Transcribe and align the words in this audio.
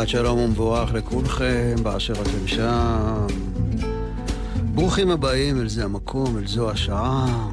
שבת 0.00 0.08
שלום 0.08 0.38
ומבורך 0.38 0.94
לכולכם 0.94 1.74
באשר 1.82 2.12
אתם 2.12 2.46
שם. 2.46 3.26
ברוכים 4.74 5.10
הבאים 5.10 5.60
אל 5.60 5.68
זה 5.68 5.84
המקום, 5.84 6.38
אל 6.38 6.46
זו 6.46 6.70
השעה. 6.70 7.48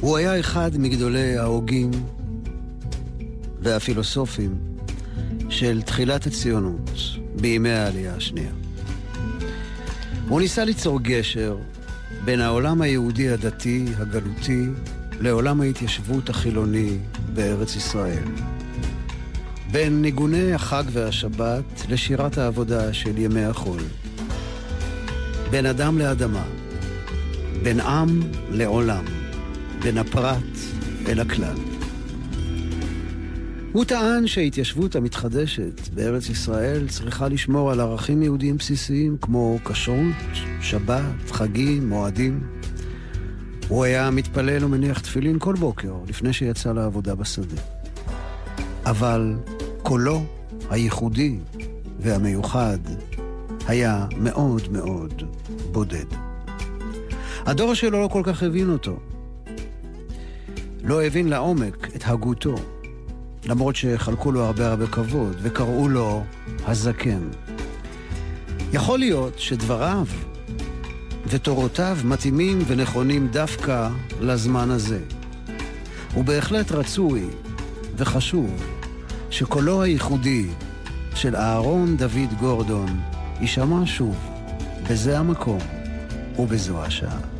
הוא 0.00 0.16
היה 0.16 0.40
אחד 0.40 0.70
מגדולי 0.78 1.36
ההוגים 1.36 1.90
והפילוסופים 3.60 4.58
של 5.48 5.82
תחילת 5.82 6.26
הציונות 6.26 7.00
בימי 7.40 7.70
העלייה 7.70 8.14
השנייה. 8.14 8.52
הוא 10.28 10.40
ניסה 10.40 10.64
ליצור 10.64 11.00
גשר 11.02 11.56
בין 12.24 12.40
העולם 12.40 12.82
היהודי 12.82 13.28
הדתי, 13.28 13.86
הגלותי, 13.98 14.66
לעולם 15.20 15.60
ההתיישבות 15.60 16.30
החילוני 16.30 16.98
בארץ 17.34 17.76
ישראל. 17.76 18.57
בין 19.72 20.02
ניגוני 20.02 20.52
החג 20.52 20.82
והשבת 20.92 21.86
לשירת 21.88 22.38
העבודה 22.38 22.92
של 22.92 23.18
ימי 23.18 23.44
החול. 23.44 23.80
בין 25.50 25.66
אדם 25.66 25.98
לאדמה, 25.98 26.44
בין 27.62 27.80
עם 27.80 28.20
לעולם, 28.50 29.04
בין 29.82 29.98
הפרט 29.98 30.44
אל 31.08 31.20
הכלל. 31.20 31.56
הוא 33.72 33.84
טען 33.84 34.26
שההתיישבות 34.26 34.96
המתחדשת 34.96 35.88
בארץ 35.94 36.28
ישראל 36.28 36.88
צריכה 36.88 37.28
לשמור 37.28 37.72
על 37.72 37.80
ערכים 37.80 38.22
יהודיים 38.22 38.56
בסיסיים 38.56 39.16
כמו 39.20 39.58
כשרות, 39.64 40.36
שבת, 40.60 41.30
חגים, 41.30 41.88
מועדים. 41.88 42.40
הוא 43.68 43.84
היה 43.84 44.10
מתפלל 44.10 44.64
ומניח 44.64 44.98
תפילין 44.98 45.38
כל 45.38 45.54
בוקר 45.54 45.94
לפני 46.08 46.32
שיצא 46.32 46.72
לעבודה 46.72 47.14
בשדה. 47.14 47.62
אבל 48.86 49.34
קולו 49.88 50.24
הייחודי 50.70 51.38
והמיוחד 52.00 52.78
היה 53.66 54.06
מאוד 54.16 54.72
מאוד 54.72 55.22
בודד. 55.72 56.04
הדור 57.46 57.74
שלו 57.74 58.02
לא 58.02 58.08
כל 58.08 58.22
כך 58.24 58.42
הבין 58.42 58.70
אותו. 58.70 58.96
לא 60.82 61.02
הבין 61.02 61.28
לעומק 61.28 61.88
את 61.96 62.02
הגותו, 62.06 62.54
למרות 63.44 63.76
שחלקו 63.76 64.32
לו 64.32 64.44
הרבה 64.44 64.70
הרבה 64.70 64.86
כבוד 64.86 65.36
וקראו 65.42 65.88
לו 65.88 66.24
הזקן. 66.66 67.28
יכול 68.72 68.98
להיות 68.98 69.38
שדבריו 69.38 70.06
ותורותיו 71.26 71.98
מתאימים 72.04 72.58
ונכונים 72.66 73.28
דווקא 73.28 73.88
לזמן 74.20 74.70
הזה. 74.70 75.00
ובהחלט 76.16 76.72
רצוי 76.72 77.26
וחשוב 77.96 78.77
שקולו 79.30 79.82
הייחודי 79.82 80.46
של 81.14 81.36
אהרון 81.36 81.96
דוד 81.96 82.34
גורדון 82.40 83.00
יישמע 83.40 83.86
שוב 83.86 84.16
בזה 84.90 85.18
המקום 85.18 85.58
ובזו 86.38 86.82
השעה. 86.84 87.37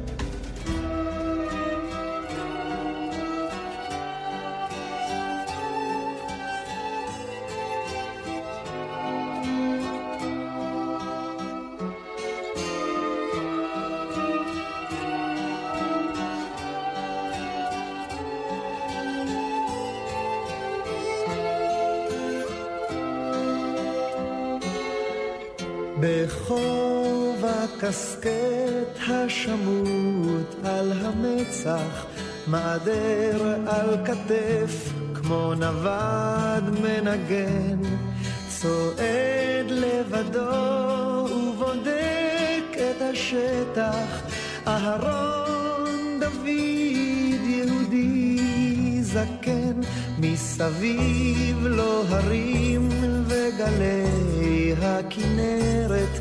מסביב 50.68 51.66
לו 51.66 52.02
הרים 52.08 52.88
וגלי 53.26 54.74
הכנרת, 54.82 56.20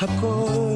הקול 0.00 0.67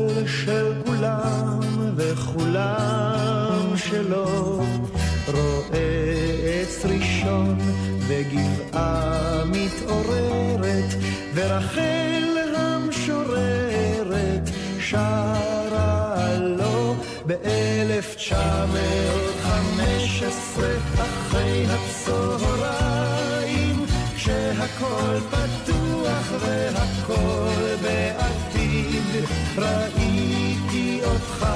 כשהכל 24.62 25.18
פתוח 25.30 26.32
והכל 26.40 27.74
בעתיד, 27.82 29.24
ראיתי 29.56 31.00
אותך 31.04 31.46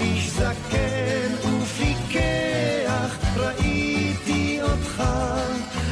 איש 0.00 0.30
זקן 0.30 1.48
ופיקח, 1.62 3.16
ראיתי 3.36 4.58
אותך 4.62 5.02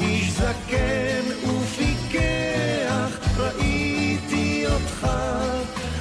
איש 0.00 0.30
זקן 0.30 1.24
ופיקח 1.48 3.10
ראיתי 3.38 4.66
אותך 4.66 5.06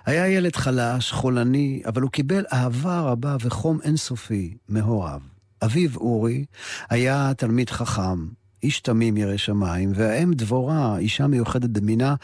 היה 0.06 0.28
ילד 0.28 0.56
חלש, 0.56 1.12
חולני, 1.12 1.82
אבל 1.86 2.02
הוא 2.02 2.12
קיבל 2.12 2.46
אהבה 2.54 3.00
רבה 3.00 3.38
וחום 3.42 3.80
אינסופי 3.84 4.58
מהוריו. 4.70 5.22
אביו 5.64 5.90
אורי 5.96 6.46
היה 6.90 7.32
תלמיד 7.38 7.70
חכם, 7.70 8.28
איש 8.64 8.80
תמים 8.80 9.18
ירא 9.18 9.38
שמיים, 9.38 9.92
והאם 9.96 10.34
דבורה, 10.34 10.98
אישה 10.98 11.28
מיוחדת 11.28 11.70
במינה, 11.70 12.16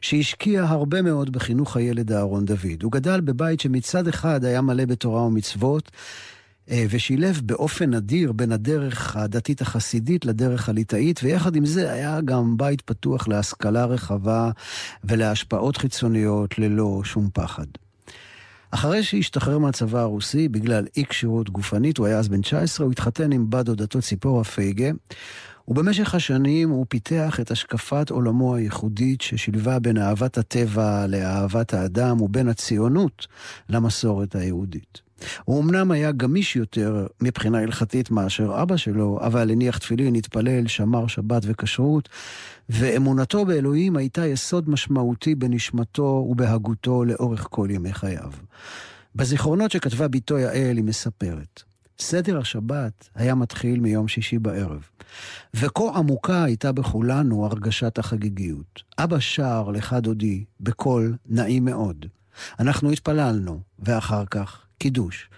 שהשקיעה 0.00 0.68
הרבה 0.68 1.02
מאוד 1.02 1.32
בחינוך 1.32 1.76
הילד 1.76 2.12
אהרון 2.12 2.44
דוד. 2.44 2.82
הוא 2.82 2.92
גדל 2.92 3.20
בבית 3.20 3.60
שמצד 3.60 4.08
אחד 4.08 4.44
היה 4.44 4.60
מלא 4.60 4.84
בתורה 4.84 5.22
ומצוות, 5.22 5.90
אה, 6.70 6.84
ושילב 6.90 7.40
באופן 7.44 7.94
נדיר 7.94 8.32
בין 8.32 8.52
הדרך 8.52 9.16
הדתית 9.16 9.60
החסידית 9.60 10.24
לדרך 10.24 10.68
הליטאית, 10.68 11.20
ויחד 11.22 11.56
עם 11.56 11.66
זה 11.66 11.92
היה 11.92 12.20
גם 12.20 12.56
בית 12.56 12.80
פתוח 12.80 13.28
להשכלה 13.28 13.84
רחבה 13.84 14.50
ולהשפעות 15.04 15.76
חיצוניות 15.76 16.58
ללא 16.58 17.00
שום 17.04 17.28
פחד. 17.32 17.66
אחרי 18.70 19.02
שהשתחרר 19.02 19.58
מהצבא 19.58 19.98
הרוסי 19.98 20.48
בגלל 20.48 20.86
אי 20.96 21.04
כשירות 21.08 21.50
גופנית, 21.50 21.98
הוא 21.98 22.06
היה 22.06 22.18
אז 22.18 22.28
בן 22.28 22.40
19, 22.40 22.84
הוא 22.84 22.92
התחתן 22.92 23.32
עם 23.32 23.50
בת 23.50 23.64
דודתו 23.64 24.02
ציפורה 24.02 24.44
פייגה. 24.44 24.90
ובמשך 25.68 26.14
השנים 26.14 26.70
הוא 26.70 26.86
פיתח 26.88 27.40
את 27.40 27.50
השקפת 27.50 28.10
עולמו 28.10 28.54
הייחודית 28.56 29.20
ששילבה 29.20 29.78
בין 29.78 29.98
אהבת 29.98 30.38
הטבע 30.38 31.06
לאהבת 31.06 31.74
האדם 31.74 32.20
ובין 32.20 32.48
הציונות 32.48 33.26
למסורת 33.68 34.34
היהודית. 34.34 35.06
הוא 35.44 35.62
אמנם 35.62 35.90
היה 35.90 36.12
גמיש 36.12 36.56
יותר 36.56 37.06
מבחינה 37.20 37.58
הלכתית 37.58 38.10
מאשר 38.10 38.62
אבא 38.62 38.76
שלו, 38.76 39.18
אבל 39.22 39.50
הניח 39.50 39.78
תפילין, 39.78 40.14
התפלל, 40.14 40.66
שמר 40.66 41.06
שבת 41.06 41.42
וכשרות, 41.46 42.08
ואמונתו 42.68 43.44
באלוהים 43.44 43.96
הייתה 43.96 44.26
יסוד 44.26 44.70
משמעותי 44.70 45.34
בנשמתו 45.34 46.26
ובהגותו 46.30 47.04
לאורך 47.04 47.46
כל 47.50 47.68
ימי 47.70 47.92
חייו. 47.92 48.32
בזיכרונות 49.14 49.70
שכתבה 49.70 50.08
בתו 50.08 50.38
יעל 50.38 50.76
היא 50.76 50.84
מספרת. 50.84 51.62
סדר 51.98 52.38
השבת 52.38 53.08
היה 53.14 53.34
מתחיל 53.34 53.80
מיום 53.80 54.08
שישי 54.08 54.38
בערב, 54.38 54.88
וכה 55.54 55.82
עמוקה 55.94 56.44
הייתה 56.44 56.72
בכולנו 56.72 57.46
הרגשת 57.46 57.98
החגיגיות. 57.98 58.82
אבא 58.98 59.18
שר 59.18 59.70
לך 59.72 59.92
דודי 59.92 60.44
בקול 60.60 61.16
נעים 61.26 61.64
מאוד. 61.64 62.06
אנחנו 62.60 62.90
התפללנו, 62.90 63.60
ואחר 63.78 64.24
כך 64.30 64.62
קידוש. 64.78 65.30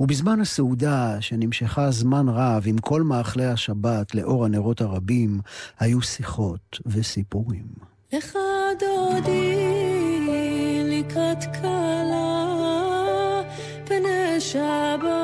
ובזמן 0.00 0.40
הסעודה, 0.40 1.20
שנמשכה 1.20 1.90
זמן 1.90 2.28
רב 2.28 2.62
עם 2.66 2.78
כל 2.78 3.02
מאכלי 3.02 3.46
השבת 3.46 4.14
לאור 4.14 4.44
הנרות 4.44 4.80
הרבים, 4.80 5.40
היו 5.78 6.02
שיחות 6.02 6.78
וסיפורים. 6.86 7.66
לך 8.12 8.38
דודי 8.80 9.56
לקראת 10.84 11.44
כלה, 11.60 12.62
פני 13.84 14.40
שבת 14.40 15.23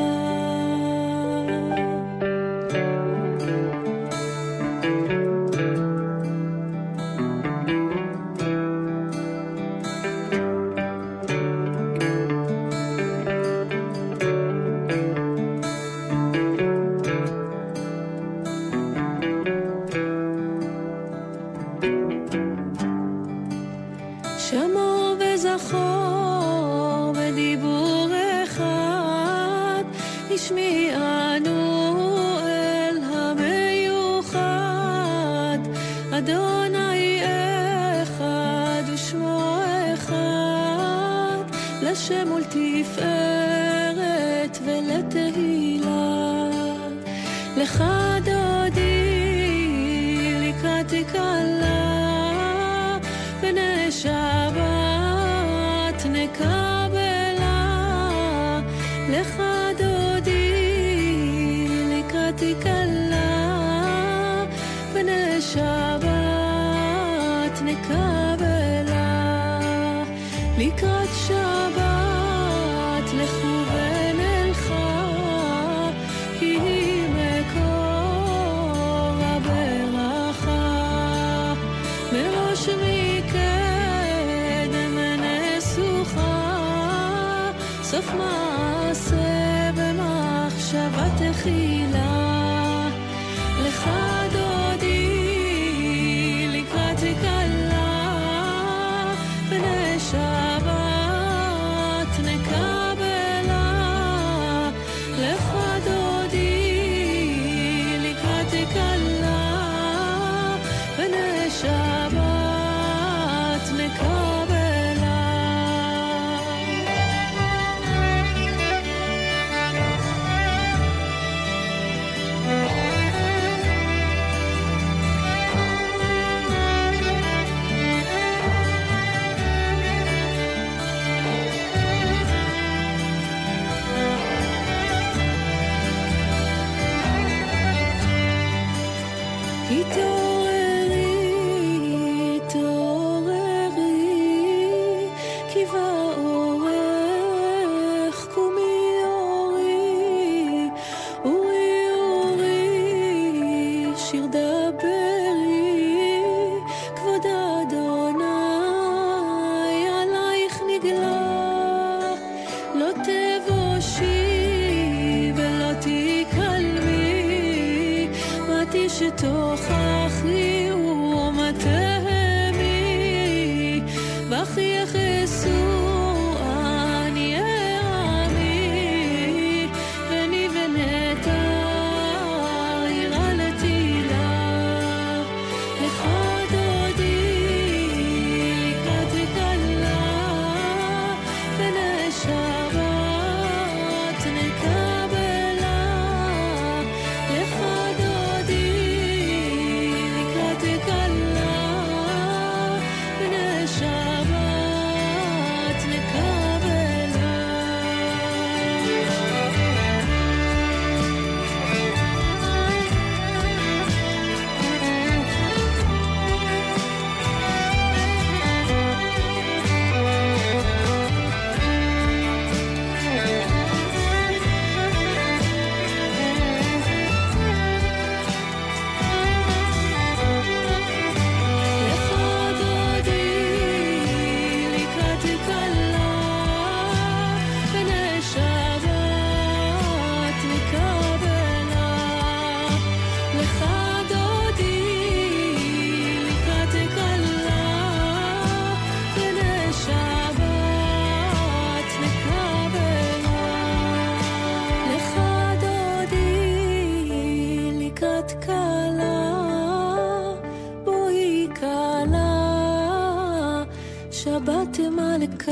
שבת 264.45 264.79
מלכה. 264.79 265.51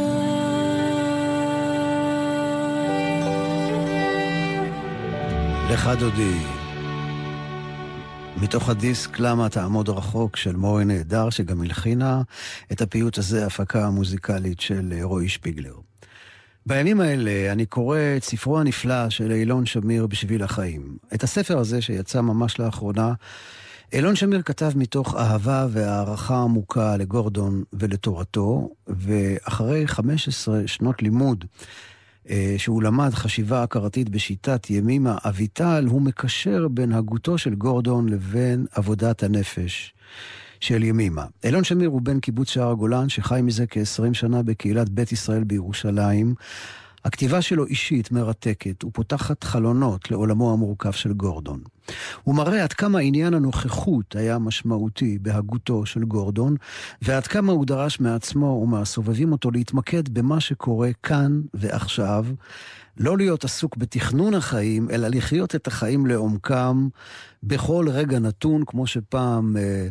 לך 5.71 5.89
דודי. 5.99 6.37
מתוך 8.41 8.69
הדיסק 8.69 9.19
"למה 9.19 9.49
תעמוד 9.49 9.89
רחוק" 9.89 10.35
של 10.35 10.55
מורי 10.55 10.85
נהדר, 10.85 11.29
שגם 11.29 11.61
הלחינה 11.61 12.21
את 12.71 12.81
הפיוט 12.81 13.17
הזה, 13.17 13.45
הפקה 13.45 13.87
המוזיקלית 13.87 14.59
של 14.59 14.93
רועי 15.01 15.29
שפיגלר. 15.29 15.75
בימים 16.65 17.01
האלה 17.01 17.51
אני 17.51 17.65
קורא 17.65 17.99
את 18.17 18.23
ספרו 18.23 18.59
הנפלא 18.59 19.09
של 19.09 19.31
אילון 19.31 19.65
שמיר 19.65 20.07
בשביל 20.07 20.43
החיים. 20.43 20.97
את 21.13 21.23
הספר 21.23 21.57
הזה, 21.57 21.81
שיצא 21.81 22.21
ממש 22.21 22.59
לאחרונה, 22.59 23.13
אילון 23.93 24.15
שמיר 24.15 24.41
כתב 24.41 24.71
מתוך 24.75 25.15
אהבה 25.15 25.67
והערכה 25.69 26.37
עמוקה 26.37 26.97
לגורדון 26.97 27.63
ולתורתו, 27.73 28.69
ואחרי 28.87 29.87
15 29.87 30.67
שנות 30.67 31.01
לימוד 31.01 31.45
אה, 32.29 32.55
שהוא 32.57 32.83
למד 32.83 33.13
חשיבה 33.13 33.63
הכרתית 33.63 34.09
בשיטת 34.09 34.69
ימימה 34.69 35.17
אביטל, 35.25 35.85
הוא 35.89 36.01
מקשר 36.01 36.67
בין 36.67 36.93
הגותו 36.93 37.37
של 37.37 37.55
גורדון 37.55 38.09
לבין 38.09 38.65
עבודת 38.71 39.23
הנפש 39.23 39.93
של 40.59 40.83
ימימה. 40.83 41.25
אילון 41.43 41.63
שמיר 41.63 41.89
הוא 41.89 42.01
בן 42.01 42.19
קיבוץ 42.19 42.49
שער 42.49 42.71
הגולן, 42.71 43.09
שחי 43.09 43.39
מזה 43.43 43.65
כ-20 43.69 44.13
שנה 44.13 44.43
בקהילת 44.43 44.89
בית 44.89 45.11
ישראל 45.11 45.43
בירושלים. 45.43 46.35
הכתיבה 47.05 47.41
שלו 47.41 47.65
אישית, 47.65 48.11
מרתקת, 48.11 48.83
ופותחת 48.83 49.43
חלונות 49.43 50.11
לעולמו 50.11 50.53
המורכב 50.53 50.91
של 50.91 51.13
גורדון. 51.13 51.59
הוא 52.23 52.35
מראה 52.35 52.63
עד 52.63 52.73
כמה 52.73 52.99
עניין 52.99 53.33
הנוכחות 53.33 54.15
היה 54.15 54.39
משמעותי 54.39 55.17
בהגותו 55.21 55.85
של 55.85 56.03
גורדון, 56.03 56.55
ועד 57.01 57.27
כמה 57.27 57.51
הוא 57.51 57.65
דרש 57.65 57.99
מעצמו 57.99 58.61
ומהסובבים 58.63 59.31
אותו 59.31 59.51
להתמקד 59.51 60.09
במה 60.09 60.39
שקורה 60.39 60.89
כאן 61.03 61.41
ועכשיו, 61.53 62.25
לא 62.97 63.17
להיות 63.17 63.43
עסוק 63.43 63.77
בתכנון 63.77 64.33
החיים, 64.33 64.89
אלא 64.89 65.07
לחיות 65.07 65.55
את 65.55 65.67
החיים 65.67 66.05
לעומקם 66.05 66.87
בכל 67.43 67.85
רגע 67.89 68.19
נתון, 68.19 68.63
כמו 68.65 68.87
שפעם... 68.87 69.57
אה, 69.57 69.87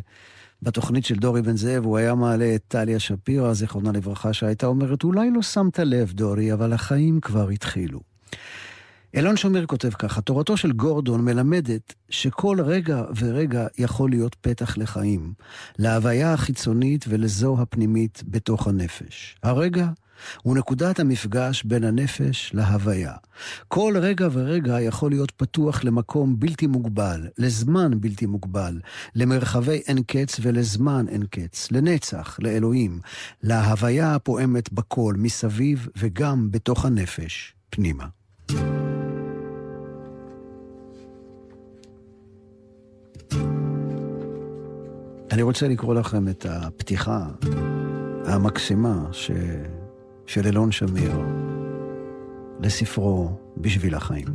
בתוכנית 0.62 1.04
של 1.04 1.14
דורי 1.14 1.42
בן 1.42 1.56
זאב 1.56 1.84
הוא 1.84 1.96
היה 1.96 2.14
מעלה 2.14 2.54
את 2.54 2.62
טליה 2.68 2.98
שפירא, 2.98 3.52
זיכרונה 3.52 3.92
לברכה, 3.92 4.32
שהייתה 4.32 4.66
אומרת, 4.66 5.04
אולי 5.04 5.30
לא 5.30 5.42
שמת 5.42 5.78
לב, 5.78 6.12
דורי, 6.12 6.52
אבל 6.52 6.72
החיים 6.72 7.20
כבר 7.20 7.48
התחילו. 7.48 8.00
אילון 9.14 9.36
שומר 9.36 9.66
כותב 9.66 9.90
ככה, 9.90 10.20
תורתו 10.20 10.56
של 10.56 10.72
גורדון 10.72 11.24
מלמדת 11.24 11.94
שכל 12.10 12.60
רגע 12.60 13.02
ורגע 13.16 13.66
יכול 13.78 14.10
להיות 14.10 14.36
פתח 14.40 14.78
לחיים, 14.78 15.32
להוויה 15.78 16.32
החיצונית 16.32 17.04
ולזו 17.08 17.56
הפנימית 17.60 18.22
בתוך 18.26 18.68
הנפש. 18.68 19.36
הרגע 19.42 19.88
הוא 20.42 20.56
נקודת 20.56 21.00
המפגש 21.00 21.64
בין 21.64 21.84
הנפש 21.84 22.50
להוויה. 22.54 23.12
כל 23.68 23.94
רגע 23.96 24.28
ורגע 24.32 24.80
יכול 24.80 25.10
להיות 25.10 25.30
פתוח 25.30 25.84
למקום 25.84 26.40
בלתי 26.40 26.66
מוגבל, 26.66 27.28
לזמן 27.38 28.00
בלתי 28.00 28.26
מוגבל, 28.26 28.80
למרחבי 29.14 29.82
אין 29.86 30.02
קץ 30.02 30.36
ולזמן 30.42 31.06
אין 31.08 31.24
קץ, 31.30 31.68
לנצח, 31.72 32.38
לאלוהים, 32.42 33.00
להוויה 33.42 34.14
הפועמת 34.14 34.72
בכל, 34.72 35.14
מסביב 35.18 35.88
וגם 35.96 36.50
בתוך 36.50 36.84
הנפש, 36.84 37.54
פנימה. 37.70 38.06
אני 45.32 45.42
רוצה 45.42 45.68
לקרוא 45.68 45.94
לכם 45.94 46.28
את 46.28 46.46
הפתיחה 46.48 47.26
המקסימה 48.26 49.04
ש... 49.12 49.30
של 50.28 50.46
אילון 50.46 50.72
שמיר 50.72 51.12
לספרו 52.60 53.30
"בשביל 53.56 53.94
החיים". 53.94 54.26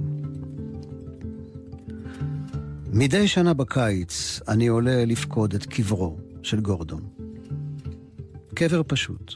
מדי 2.93 3.27
שנה 3.27 3.53
בקיץ 3.53 4.39
אני 4.47 4.67
עולה 4.67 5.05
לפקוד 5.05 5.53
את 5.53 5.65
קברו 5.65 6.17
של 6.43 6.59
גורדון. 6.59 7.01
קבר 8.53 8.81
פשוט. 8.87 9.33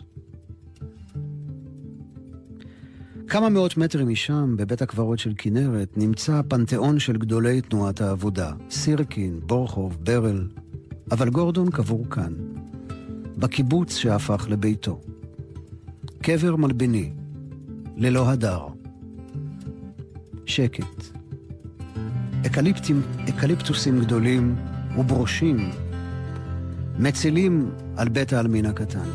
כמה 3.27 3.49
מאות 3.49 3.77
מטרים 3.77 4.09
משם, 4.09 4.57
בבית 4.57 4.81
הקברות 4.81 5.19
של 5.19 5.33
כנרת, 5.37 5.97
נמצא 5.97 6.41
פנתיאון 6.47 6.99
של 6.99 7.17
גדולי 7.17 7.61
תנועת 7.61 8.01
העבודה, 8.01 8.51
סירקין, 8.69 9.39
בורחוב, 9.43 9.97
ברל, 10.03 10.47
אבל 11.11 11.29
גורדון 11.29 11.71
קבור 11.71 12.09
כאן, 12.09 12.33
בקיבוץ 13.37 13.95
שהפך 13.95 14.45
לביתו. 14.49 15.01
קבר 16.27 16.55
מלבני, 16.55 17.09
ללא 17.97 18.29
הדר. 18.29 18.67
שקט. 20.45 21.03
אקליפטים, 22.45 23.01
אקליפטוסים 23.29 23.99
גדולים 23.99 24.55
וברושים 24.97 25.69
מצלים 26.99 27.71
על 27.97 28.09
בית 28.09 28.33
העלמין 28.33 28.65
הקטן. 28.65 29.09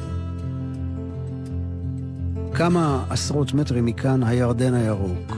כמה 2.55 3.07
עשרות 3.11 3.55
מטרים 3.55 3.87
מכאן 3.87 4.23
הירדן 4.23 4.75
הירוק, 4.75 5.37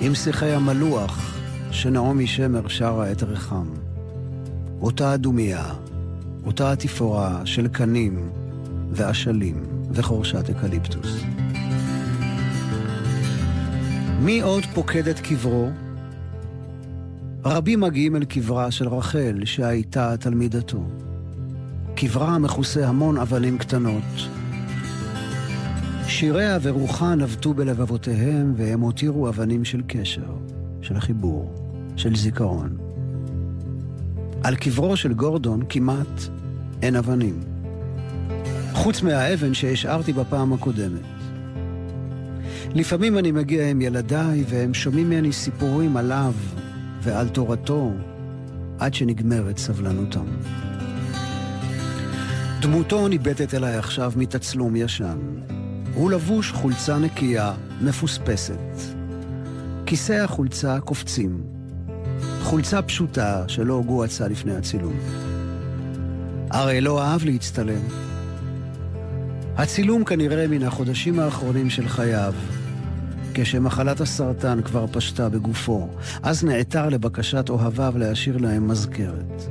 עם 0.00 0.14
שיחי 0.14 0.52
המלוח 0.52 1.38
שנעמי 1.70 2.26
שמר 2.26 2.68
שרה 2.68 3.12
את 3.12 3.22
ריחם. 3.22 3.66
אותה 4.80 5.12
הדומייה, 5.12 5.74
אותה 6.46 6.72
התפאורה 6.72 7.46
של 7.46 7.68
קנים 7.68 8.30
ואשלים 8.90 9.69
וחורשת 9.90 10.50
אקליפטוס. 10.50 11.24
מי 14.20 14.40
עוד 14.40 14.64
פוקד 14.74 15.08
את 15.08 15.20
קברו? 15.20 15.70
רבים 17.44 17.80
מגיעים 17.80 18.16
אל 18.16 18.24
קברה 18.24 18.70
של 18.70 18.88
רחל, 18.88 19.40
שהייתה 19.44 20.16
תלמידתו. 20.16 20.84
קברה 21.94 22.38
מכוסה 22.38 22.88
המון 22.88 23.16
אבנים 23.16 23.58
קטנות, 23.58 24.02
שיריה 26.06 26.58
ורוחה 26.62 27.14
נבטו 27.14 27.54
בלבבותיהם, 27.54 28.54
והם 28.56 28.80
הותירו 28.80 29.28
אבנים 29.28 29.64
של 29.64 29.82
קשר, 29.86 30.34
של 30.82 31.00
חיבור, 31.00 31.54
של 31.96 32.16
זיכרון. 32.16 32.76
על 34.42 34.56
קברו 34.56 34.96
של 34.96 35.12
גורדון 35.12 35.62
כמעט 35.68 36.22
אין 36.82 36.96
אבנים. 36.96 37.49
חוץ 38.72 39.02
מהאבן 39.02 39.54
שהשארתי 39.54 40.12
בפעם 40.12 40.52
הקודמת. 40.52 41.00
לפעמים 42.74 43.18
אני 43.18 43.32
מגיע 43.32 43.70
עם 43.70 43.80
ילדיי 43.80 44.44
והם 44.48 44.74
שומעים 44.74 45.10
ממני 45.10 45.32
סיפורים 45.32 45.96
עליו 45.96 46.32
ועל 47.02 47.28
תורתו 47.28 47.92
עד 48.78 48.94
שנגמרת 48.94 49.58
סבלנותם. 49.58 50.26
דמותו 52.60 53.08
ניבטת 53.08 53.54
אליי 53.54 53.76
עכשיו 53.76 54.12
מתצלום 54.16 54.76
ישן. 54.76 55.18
הוא 55.94 56.10
לבוש 56.10 56.52
חולצה 56.52 56.98
נקייה, 56.98 57.52
מפוספסת. 57.80 58.96
כיסי 59.86 60.14
החולצה 60.14 60.80
קופצים. 60.80 61.42
חולצה 62.42 62.82
פשוטה 62.82 63.44
שלא 63.48 63.82
גועצה 63.86 64.28
לפני 64.28 64.56
הצילום. 64.56 64.94
הרי 66.50 66.80
לא 66.80 67.02
אהב 67.02 67.24
להצטלם. 67.24 68.09
הצילום 69.62 70.04
כנראה 70.04 70.46
מן 70.48 70.62
החודשים 70.62 71.20
האחרונים 71.20 71.70
של 71.70 71.88
חייו, 71.88 72.34
כשמחלת 73.34 74.00
הסרטן 74.00 74.62
כבר 74.62 74.86
פשטה 74.92 75.28
בגופו, 75.28 75.88
אז 76.22 76.44
נעתר 76.44 76.88
לבקשת 76.88 77.48
אוהביו 77.48 77.94
להשאיר 77.96 78.36
להם 78.36 78.68
מזכרת. 78.68 79.42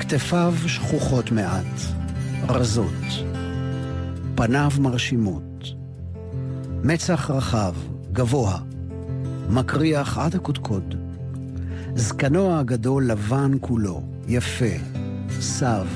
כתפיו 0.00 0.54
שכוחות 0.66 1.32
מעט, 1.32 1.80
רזות, 2.48 3.04
פניו 4.34 4.70
מרשימות, 4.80 5.64
מצח 6.84 7.30
רחב, 7.30 7.74
גבוה, 8.12 8.58
מקריח 9.50 10.18
עד 10.18 10.34
הקודקוד. 10.34 10.94
זקנו 11.94 12.58
הגדול 12.58 13.06
לבן 13.06 13.52
כולו, 13.60 14.02
יפה, 14.28 14.74
סב. 15.40 15.86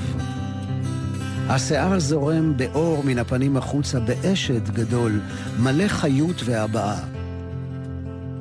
השיער 1.49 1.99
זורם 1.99 2.57
באור 2.57 3.03
מן 3.03 3.17
הפנים 3.17 3.57
החוצה 3.57 3.99
באשד 3.99 4.69
גדול, 4.69 5.19
מלא 5.59 5.87
חיות 5.87 6.41
והבעה. 6.45 6.99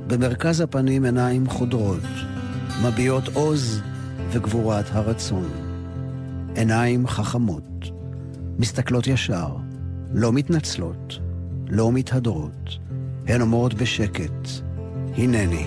במרכז 0.06 0.60
הפנים 0.60 1.04
עיניים 1.04 1.48
חודרות, 1.48 2.02
מביעות 2.84 3.28
עוז 3.28 3.80
וגבורת 4.30 4.84
הרצון. 4.92 5.48
עיניים 6.56 7.06
חכמות, 7.06 7.90
מסתכלות 8.58 9.06
ישר, 9.06 9.56
לא 10.12 10.32
מתנצלות, 10.32 11.18
לא 11.68 11.92
מתהדרות. 11.92 12.78
הן 13.26 13.40
אומרות 13.40 13.74
בשקט, 13.74 14.48
הנני. 15.16 15.66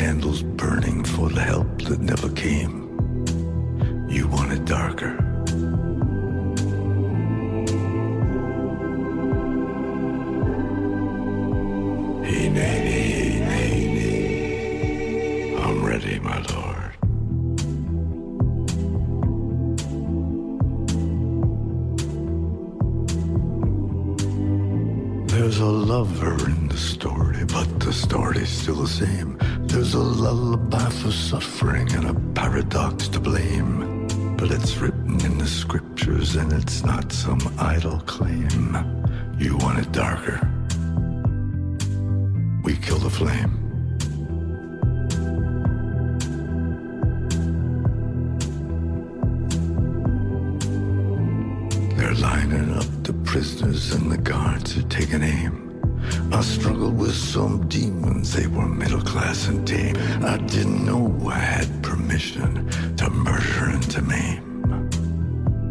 candles 0.00 0.42
burning 0.42 1.04
for 1.04 1.28
the 1.28 1.42
help 1.42 1.82
that 1.82 2.00
never 2.00 2.30
came. 2.30 2.89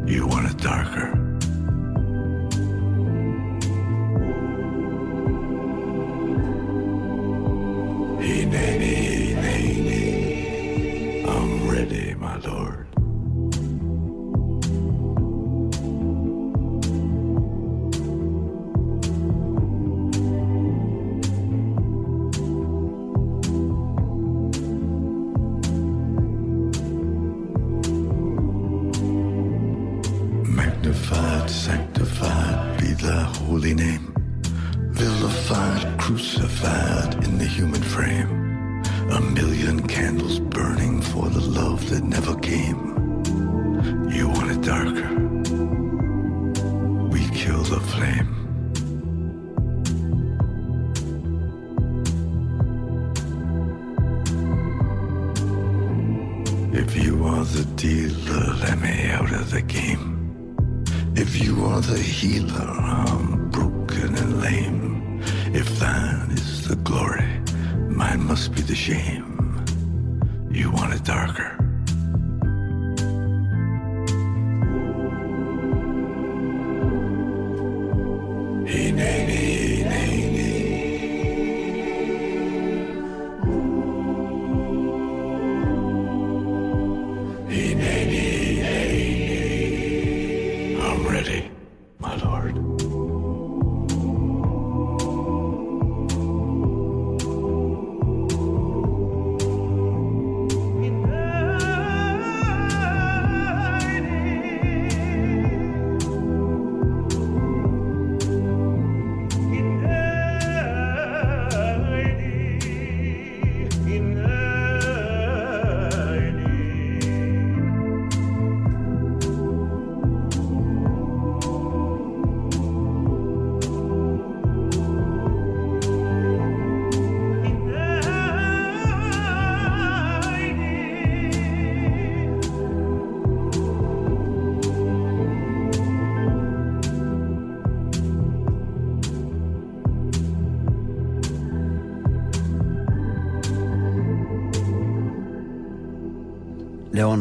You 0.06 0.28
want 0.28 0.52
it 0.52 0.58
darker. 0.58 1.29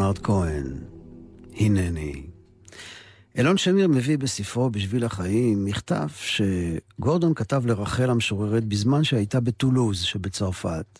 ליאונרד 0.09 0.19
כהן, 0.25 0.65
הנני. 1.57 2.23
אילון 3.37 3.57
שמיר 3.57 3.89
מביא 3.89 4.19
בספרו 4.19 4.71
"בשביל 4.71 5.05
החיים" 5.05 5.65
מכתב 5.65 6.09
שגורדון 6.17 7.35
כתב 7.35 7.67
לרחל 7.67 8.11
המשוררת 8.11 8.65
בזמן 8.65 9.05
שהייתה 9.05 9.41
בטולוז 9.41 10.01
שבצרפת. 10.01 10.99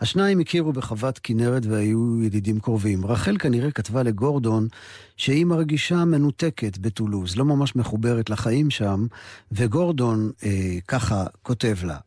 השניים 0.00 0.40
הכירו 0.40 0.72
בחוות 0.72 1.18
כנרת 1.22 1.66
והיו 1.66 2.22
ידידים 2.22 2.60
קרובים. 2.60 3.06
רחל 3.06 3.36
כנראה 3.38 3.70
כתבה 3.70 4.02
לגורדון 4.02 4.68
שהיא 5.16 5.46
מרגישה 5.46 6.04
מנותקת 6.04 6.78
בטולוז, 6.78 7.36
לא 7.36 7.44
ממש 7.44 7.76
מחוברת 7.76 8.30
לחיים 8.30 8.70
שם, 8.70 9.06
וגורדון 9.52 10.30
אה, 10.44 10.78
ככה 10.88 11.24
כותב 11.42 11.76
לה. 11.84 11.98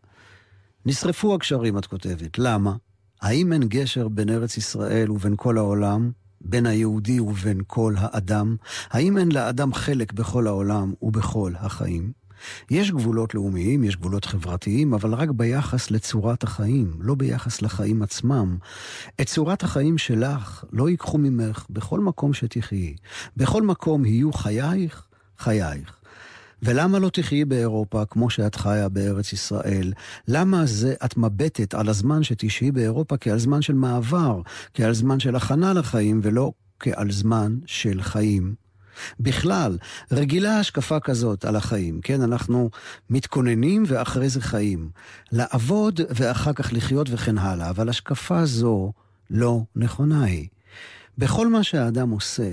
נשרפו 0.85 1.35
הקשרים, 1.35 1.77
את 1.77 1.85
כותבת. 1.85 2.39
למה? 2.39 2.75
האם 3.21 3.53
אין 3.53 3.63
גשר 3.67 4.07
בין 4.07 4.29
ארץ 4.29 4.57
ישראל 4.57 5.11
ובין 5.11 5.33
כל 5.37 5.57
העולם, 5.57 6.11
בין 6.45 6.65
היהודי 6.65 7.19
ובין 7.19 7.61
כל 7.67 7.93
האדם? 7.97 8.55
האם 8.89 9.17
אין 9.17 9.31
לאדם 9.31 9.73
חלק 9.73 10.13
בכל 10.13 10.47
העולם 10.47 10.93
ובכל 11.01 11.51
החיים? 11.59 12.11
יש 12.71 12.91
גבולות 12.91 13.35
לאומיים, 13.35 13.83
יש 13.83 13.95
גבולות 13.95 14.25
חברתיים, 14.25 14.93
אבל 14.93 15.13
רק 15.13 15.29
ביחס 15.29 15.91
לצורת 15.91 16.43
החיים, 16.43 16.93
לא 16.99 17.15
ביחס 17.15 17.61
לחיים 17.61 18.01
עצמם. 18.01 18.57
את 19.21 19.27
צורת 19.27 19.63
החיים 19.63 19.97
שלך 19.97 20.63
לא 20.71 20.89
ייקחו 20.89 21.17
ממך 21.17 21.65
בכל 21.69 21.99
מקום 21.99 22.33
שתחיי. 22.33 22.95
בכל 23.37 23.61
מקום 23.61 24.05
יהיו 24.05 24.33
חייך, 24.33 25.07
חייך. 25.37 26.04
ולמה 26.63 26.99
לא 26.99 27.09
תחיי 27.09 27.45
באירופה 27.45 28.05
כמו 28.05 28.29
שאת 28.29 28.55
חיה 28.55 28.89
בארץ 28.89 29.33
ישראל? 29.33 29.93
למה 30.27 30.65
זה 30.65 30.93
את 31.05 31.17
מבטת 31.17 31.73
על 31.73 31.89
הזמן 31.89 32.23
שתשהי 32.23 32.71
באירופה 32.71 33.17
כעל 33.17 33.39
זמן 33.39 33.61
של 33.61 33.73
מעבר, 33.73 34.41
כעל 34.73 34.93
זמן 34.93 35.19
של 35.19 35.35
הכנה 35.35 35.73
לחיים, 35.73 36.19
ולא 36.23 36.51
כעל 36.79 37.11
זמן 37.11 37.57
של 37.65 38.01
חיים? 38.01 38.55
בכלל, 39.19 39.77
רגילה 40.11 40.59
השקפה 40.59 40.99
כזאת 40.99 41.45
על 41.45 41.55
החיים, 41.55 42.01
כן? 42.01 42.21
אנחנו 42.21 42.69
מתכוננים 43.09 43.83
ואחרי 43.87 44.29
זה 44.29 44.41
חיים. 44.41 44.89
לעבוד 45.31 45.99
ואחר 46.09 46.53
כך 46.53 46.73
לחיות 46.73 47.07
וכן 47.11 47.37
הלאה, 47.37 47.69
אבל 47.69 47.89
השקפה 47.89 48.45
זו 48.45 48.91
לא 49.29 49.61
נכונה 49.75 50.23
היא. 50.23 50.47
בכל 51.17 51.47
מה 51.47 51.63
שהאדם 51.63 52.09
עושה, 52.09 52.51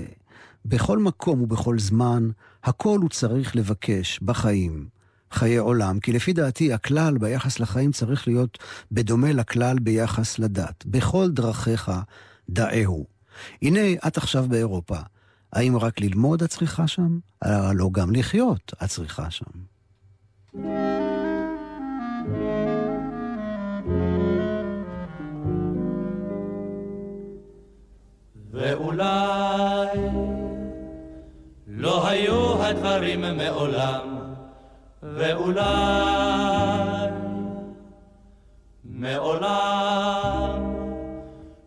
בכל 0.65 0.99
מקום 0.99 1.41
ובכל 1.41 1.79
זמן, 1.79 2.29
הכל 2.63 2.99
הוא 3.01 3.09
צריך 3.09 3.55
לבקש 3.55 4.19
בחיים. 4.19 4.87
חיי 5.31 5.57
עולם, 5.57 5.99
כי 5.99 6.11
לפי 6.11 6.33
דעתי 6.33 6.73
הכלל 6.73 7.17
ביחס 7.17 7.59
לחיים 7.59 7.91
צריך 7.91 8.27
להיות 8.27 8.57
בדומה 8.91 9.33
לכלל 9.33 9.79
ביחס 9.79 10.39
לדת. 10.39 10.85
בכל 10.85 11.31
דרכיך 11.31 11.91
דאהו. 12.49 13.05
הנה, 13.61 13.79
את 14.07 14.17
עכשיו 14.17 14.45
באירופה. 14.49 14.97
האם 15.53 15.77
רק 15.77 16.01
ללמוד 16.01 16.43
את 16.43 16.49
צריכה 16.49 16.87
שם? 16.87 17.19
לא 17.73 17.89
גם 17.91 18.11
לחיות 18.11 18.73
את 18.83 18.89
צריכה 18.89 19.31
שם. 19.31 19.45
ואולי 28.51 30.22
לא 31.83 32.07
היו 32.07 32.63
הדברים 32.63 33.21
מעולם, 33.37 34.19
ואולי 35.03 35.63
מעולם 38.83 40.73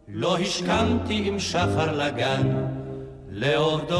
לא 0.08 0.38
השכמתי 0.38 1.22
עם 1.24 1.38
שחר 1.38 1.92
לגן, 1.92 2.66
לעובדו 3.30 3.98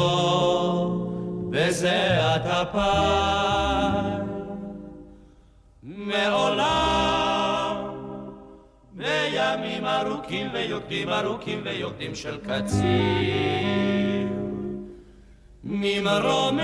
בזיעת 1.49 2.45
אפיים. 2.45 4.27
מעולם 5.83 7.75
בימים 8.93 9.85
ארוכים 9.85 10.47
ויוקדים 10.53 11.09
ארוכים 11.09 11.61
ויוקדים 11.65 12.15
של 12.15 12.37
קציר 12.37 13.96
ממרומי 15.63 16.63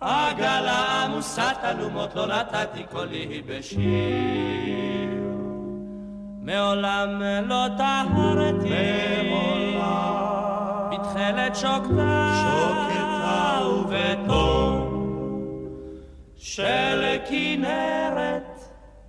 עגלה 0.00 1.04
עמוסת 1.04 1.56
אלומות 1.64 2.14
לא 2.14 2.26
נתתי 2.26 2.84
קולי 2.90 3.42
בשיר. 3.46 3.82
מעולם 6.42 7.22
לא 7.48 7.66
טהרתי 7.78 8.68
בתכלת 10.92 11.56
שוקתה 11.56 12.32
שוקתה 12.42 13.60
ובתום. 13.66 14.92
של 16.36 17.16
כנרת 17.28 18.60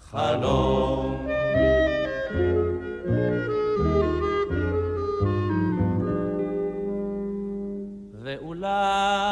חלום. 0.00 1.26
ואולי 8.22 9.23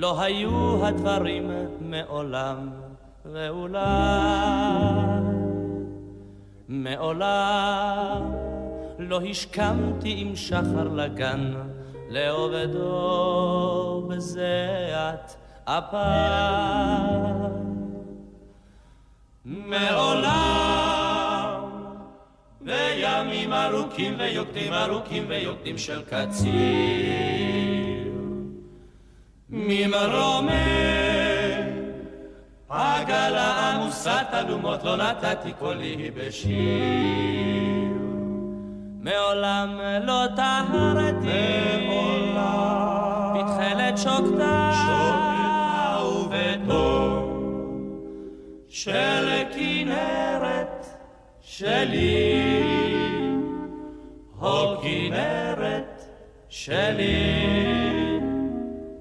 לא 0.00 0.22
היו 0.22 0.86
הדברים 0.86 1.50
מעולם, 1.80 2.70
ואולי 3.24 3.80
מעולם 6.68 8.32
לא 8.98 9.20
השכמתי 9.30 10.14
עם 10.16 10.36
שחר 10.36 10.88
לגן, 10.94 11.54
לעובדו 12.08 12.88
בזיעת 14.08 15.36
אפיים. 15.64 17.50
מעולם 19.44 20.40
בימים 22.60 23.52
ארוכים 23.52 24.14
ויוקדים 24.18 24.72
ארוכים 24.72 25.24
ויוקדים 25.28 25.78
של 25.78 26.02
קציר 26.02 27.49
ממרומי 29.50 30.52
עגלה 32.68 33.70
עמוסת 33.70 34.26
אלומות 34.32 34.84
לא 34.84 34.96
נתתי 34.96 35.52
קולי 35.58 36.10
בשיר 36.10 36.60
מעולם 39.00 39.80
לא 40.02 40.24
טהרתי 40.36 41.86
מעולם 41.88 43.34
בתכלת 43.34 43.98
שוקתה 43.98 44.70
שוקתה 44.72 45.98
ובתור 46.04 47.20
של 48.68 49.42
כנרת 49.54 50.86
שלי, 51.40 52.62
הו 54.38 54.76
כנרת 54.82 56.04
שלי, 56.48 58.09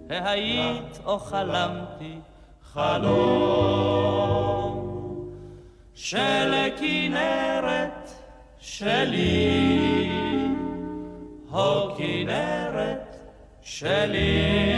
היית 0.09 0.99
או 1.05 1.19
חלמתי 1.19 2.19
חלום 2.63 4.09
של 5.93 6.53
כנרת 6.79 8.09
שלי, 8.59 10.09
הו 11.49 11.95
כנרת 11.97 13.15
שלי, 13.61 14.73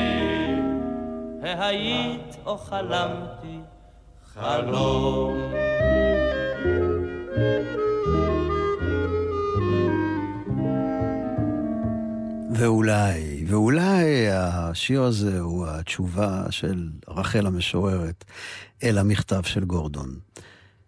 היית 1.42 2.38
או 2.46 2.58
חלמתי 2.58 3.60
חלום. 4.34 5.52
ואולי, 12.62 13.44
ואולי 13.48 14.28
השיר 14.32 15.04
הזה 15.04 15.40
הוא 15.40 15.68
התשובה 15.68 16.46
של 16.50 16.90
רחל 17.08 17.48
המשוררת 17.48 18.26
אל 18.84 18.98
המכתב 18.98 19.42
של 19.44 19.66
גורדון. 19.66 20.16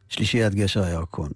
שלישיית 0.09 0.55
גשר 0.55 0.83
הירקון. 0.83 1.29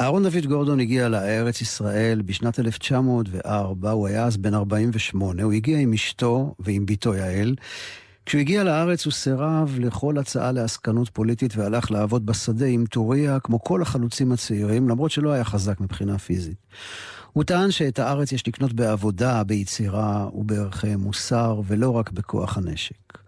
אהרון 0.00 0.22
דוד 0.22 0.46
גורדון 0.46 0.80
הגיע 0.80 1.08
לארץ 1.08 1.60
ישראל 1.60 2.22
בשנת 2.22 2.58
1904, 2.60 3.90
הוא 3.90 4.06
היה 4.06 4.24
אז 4.24 4.36
בן 4.36 4.54
48, 4.54 5.42
הוא 5.42 5.52
הגיע 5.52 5.78
עם 5.78 5.92
אשתו 5.92 6.54
ועם 6.58 6.86
בתו 6.86 7.14
יעל. 7.14 7.54
כשהוא 8.26 8.40
הגיע 8.40 8.64
לארץ 8.64 9.04
הוא 9.04 9.12
סירב 9.12 9.76
לכל 9.78 10.18
הצעה 10.18 10.52
לעסקנות 10.52 11.08
פוליטית 11.08 11.56
והלך 11.56 11.90
לעבוד 11.90 12.26
בשדה 12.26 12.66
עם 12.66 12.86
טוריה, 12.86 13.40
כמו 13.40 13.62
כל 13.62 13.82
החלוצים 13.82 14.32
הצעירים, 14.32 14.88
למרות 14.88 15.10
שלא 15.10 15.32
היה 15.32 15.44
חזק 15.44 15.80
מבחינה 15.80 16.18
פיזית. 16.18 16.58
הוא 17.32 17.44
טען 17.44 17.70
שאת 17.70 17.98
הארץ 17.98 18.32
יש 18.32 18.48
לקנות 18.48 18.72
בעבודה, 18.72 19.44
ביצירה 19.44 20.28
ובערכי 20.34 20.96
מוסר, 20.96 21.60
ולא 21.66 21.90
רק 21.90 22.10
בכוח 22.10 22.56
הנשק. 22.56 23.18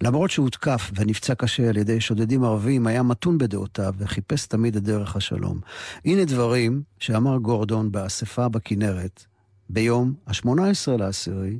למרות 0.00 0.30
שהותקף 0.30 0.90
ונפצע 0.94 1.34
קשה 1.34 1.68
על 1.68 1.76
ידי 1.76 2.00
שודדים 2.00 2.44
ערבים, 2.44 2.86
היה 2.86 3.02
מתון 3.02 3.38
בדעותיו 3.38 3.94
וחיפש 3.98 4.46
תמיד 4.46 4.76
את 4.76 4.82
דרך 4.82 5.16
השלום. 5.16 5.60
הנה 6.04 6.24
דברים 6.24 6.82
שאמר 6.98 7.36
גורדון 7.36 7.92
באספה 7.92 8.48
בכנרת 8.48 9.24
ביום 9.70 10.14
ה-18 10.26 10.96
לעשירי 10.98 11.58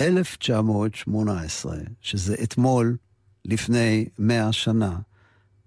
1918, 0.00 1.76
שזה 2.00 2.34
אתמול 2.42 2.96
לפני 3.44 4.06
מאה 4.18 4.52
שנה, 4.52 4.98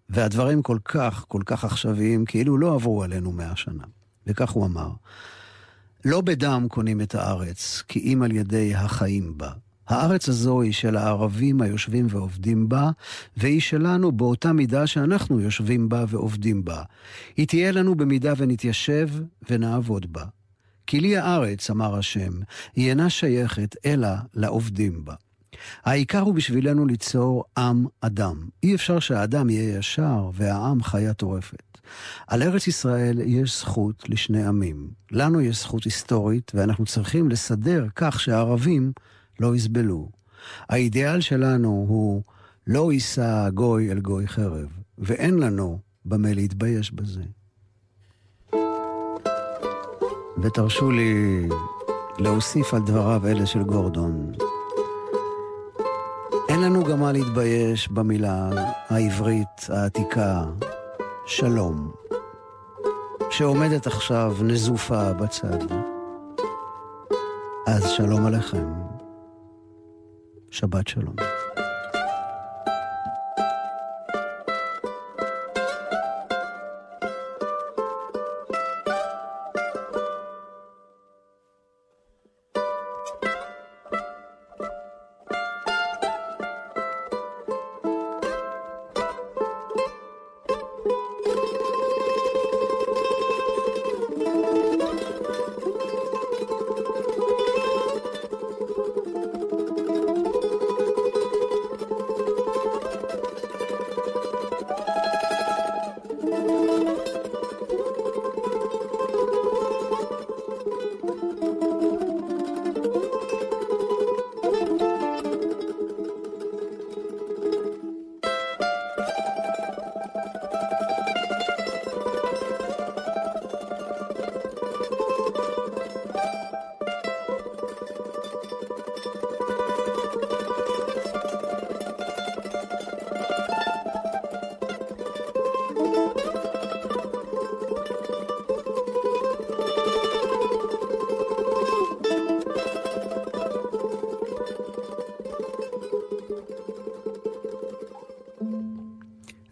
והדברים 0.10 0.62
כל 0.62 0.78
כך, 0.86 1.26
כל 1.28 1.42
כך 1.46 1.64
עכשוויים, 1.66 2.26
כאילו 2.26 2.58
לא 2.58 2.74
עברו 2.74 3.04
עלינו 3.04 3.32
מאה 3.32 3.56
שנה. 3.56 3.84
וכך 4.28 4.50
הוא 4.50 4.66
אמר, 4.66 4.90
לא 6.06 6.22
בדם 6.22 6.66
קונים 6.70 7.02
את 7.02 7.16
הארץ, 7.16 7.84
כי 7.88 8.00
אם 8.00 8.22
על 8.22 8.32
ידי 8.32 8.76
החיים 8.76 9.38
בה. 9.38 9.52
הארץ 9.88 10.30
הזו 10.30 10.62
היא 10.62 10.74
של 10.74 10.98
הערבים 10.98 11.62
היושבים 11.62 12.08
ועובדים 12.10 12.70
בה, 12.70 12.92
והיא 13.38 13.62
שלנו 13.62 14.12
באותה 14.12 14.54
מידה 14.54 14.88
שאנחנו 14.88 15.40
יושבים 15.40 15.90
בה 15.90 16.06
ועובדים 16.08 16.66
בה. 16.66 16.84
היא 17.38 17.48
תהיה 17.48 17.72
לנו 17.72 17.96
במידה 17.96 18.34
ונתיישב 18.38 19.10
ונעבוד 19.50 20.14
בה. 20.14 20.24
כי 20.88 21.00
לי 21.00 21.18
הארץ, 21.18 21.70
אמר 21.70 21.96
השם, 21.96 22.32
היא 22.76 22.90
אינה 22.90 23.10
שייכת 23.10 23.76
אלא 23.86 24.10
לעובדים 24.34 25.06
בה. 25.06 25.14
העיקר 25.84 26.20
הוא 26.20 26.34
בשבילנו 26.34 26.86
ליצור 26.86 27.44
עם 27.58 27.86
אדם. 28.02 28.48
אי 28.64 28.76
אפשר 28.76 29.00
שהאדם 29.00 29.50
יהיה 29.50 29.78
ישר 29.78 30.30
והעם 30.34 30.84
חיה 30.84 31.14
טורפת. 31.14 31.75
על 32.28 32.44
ארץ 32.44 32.68
ישראל 32.68 33.22
יש 33.22 33.60
זכות 33.60 34.10
לשני 34.10 34.46
עמים. 34.46 34.90
לנו 35.12 35.42
יש 35.42 35.62
זכות 35.62 35.84
היסטורית, 35.84 36.52
ואנחנו 36.56 36.86
צריכים 36.86 37.30
לסדר 37.30 37.86
כך 37.96 38.20
שהערבים 38.20 38.92
לא 39.40 39.56
יסבלו. 39.56 40.10
האידיאל 40.70 41.22
שלנו 41.22 41.86
הוא 41.88 42.24
לא 42.68 42.92
יישא 42.92 43.50
גוי 43.50 43.92
אל 43.92 44.00
גוי 44.00 44.28
חרב, 44.28 44.68
ואין 44.98 45.40
לנו 45.40 45.80
במה 46.06 46.34
להתבייש 46.34 46.92
בזה. 46.92 47.24
ותרשו 50.44 50.92
לי 50.92 51.48
להוסיף 52.20 52.74
על 52.74 52.82
דבריו 52.82 53.28
אלה 53.28 53.46
של 53.46 53.64
גורדון. 53.64 54.32
אין 56.50 56.62
לנו 56.62 56.84
גם 56.84 57.00
מה 57.00 57.12
להתבייש 57.12 57.88
במילה 57.88 58.50
העברית 58.90 59.70
העתיקה, 59.70 60.44
שלום, 61.28 61.92
שעומדת 63.30 63.88
עכשיו 63.88 64.34
נזופה 64.42 65.14
בצד. 65.14 65.60
אז 67.68 67.90
שלום 67.90 68.26
עליכם. 68.26 68.74
שבת 70.52 70.88
שלום. 70.88 71.16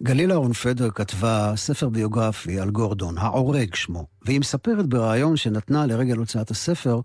גלילה 0.04 0.36
אורנפדר 0.36 0.89
כתבה 0.89 1.54
ספר 1.56 1.89
ביוגרפי 1.89 2.60
על 2.60 2.70
גורדון, 2.70 3.18
העורג 3.18 3.76
שמו, 3.76 4.06
והיא 4.26 4.39
מספרת 4.39 4.88
בריאיון 4.88 5.38
שנתנה 5.38 5.86
לרגל 5.86 6.18
הוצאת 6.18 6.52
הספר, 6.52 7.02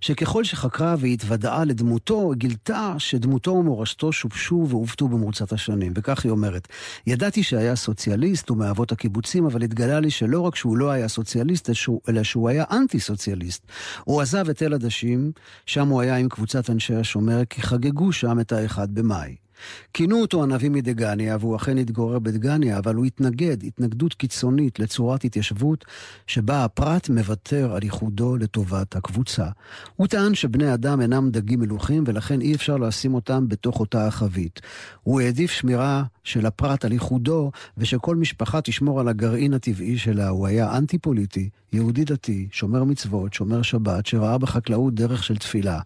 שככל 0.00 0.44
שחקרה 0.44 0.94
והתוודעה 0.98 1.64
לדמותו, 1.64 2.32
גילתה 2.34 2.94
שדמותו 2.98 3.50
ומורשתו 3.50 4.12
שובשו 4.12 4.66
ועוותו 4.68 5.08
במרוצת 5.08 5.52
השנים. 5.52 5.92
וכך 5.96 6.24
היא 6.24 6.32
אומרת, 6.32 6.68
ידעתי 7.06 7.42
שהיה 7.42 7.76
סוציאליסט 7.76 8.50
ומאבות 8.50 8.92
הקיבוצים, 8.92 9.46
אבל 9.46 9.62
התגלה 9.62 10.00
לי 10.00 10.10
שלא 10.10 10.40
רק 10.40 10.56
שהוא 10.56 10.76
לא 10.76 10.90
היה 10.90 11.08
סוציאליסט, 11.08 11.70
אלא 12.08 12.22
שהוא 12.22 12.48
היה 12.48 12.64
אנטי-סוציאליסט. 12.70 13.66
הוא 14.04 14.20
עזב 14.20 14.48
את 14.48 14.56
תל 14.56 14.74
עדשים, 14.74 15.32
שם 15.66 15.88
הוא 15.88 16.00
היה 16.00 16.16
עם 16.16 16.28
קבוצת 16.28 16.70
אנשי 16.70 16.94
השומר, 16.94 17.42
כי 17.50 17.62
חגגו 17.62 18.12
שם 18.12 18.40
את 18.40 18.52
האחד 18.52 18.94
במאי. 18.94 19.36
כינו 19.94 20.20
אותו 20.20 20.42
הנביא 20.42 20.70
מדגניה, 20.70 21.36
והוא 21.40 21.56
אכן 21.56 21.78
התגורר 21.78 22.18
בדגניה, 22.18 22.78
אבל 22.78 22.94
הוא 22.94 23.04
התנגד, 23.04 23.64
התנגדות 23.64 24.14
קיצונית 24.14 24.78
לצורת 24.78 25.24
התיישבות 25.24 25.84
שבה 26.26 26.64
הפרט 26.64 27.08
מוותר 27.08 27.74
על 27.74 27.82
ייחודו 27.82 28.36
לטובת 28.36 28.96
הקבוצה. 28.96 29.46
הוא 29.96 30.06
טען 30.06 30.34
שבני 30.34 30.74
אדם 30.74 31.00
אינם 31.00 31.30
דגים 31.30 31.60
מלוכים, 31.60 32.04
ולכן 32.06 32.40
אי 32.40 32.54
אפשר 32.54 32.76
לשים 32.76 33.14
אותם 33.14 33.48
בתוך 33.48 33.80
אותה 33.80 34.06
החבית. 34.06 34.60
הוא 35.02 35.20
העדיף 35.20 35.50
שמירה 35.50 36.04
של 36.24 36.46
הפרט 36.46 36.84
על 36.84 36.92
ייחודו, 36.92 37.50
ושכל 37.76 38.16
משפחה 38.16 38.60
תשמור 38.60 39.00
על 39.00 39.08
הגרעין 39.08 39.54
הטבעי 39.54 39.98
שלה. 39.98 40.28
הוא 40.28 40.46
היה 40.46 40.76
אנטי-פוליטי, 40.76 41.50
יהודי 41.72 42.04
דתי, 42.04 42.48
שומר 42.52 42.84
מצוות, 42.84 43.34
שומר 43.34 43.62
שבת, 43.62 44.06
שראה 44.06 44.38
בחקלאות 44.38 44.94
דרך 44.94 45.24
של 45.24 45.36
תפילה. 45.36 45.80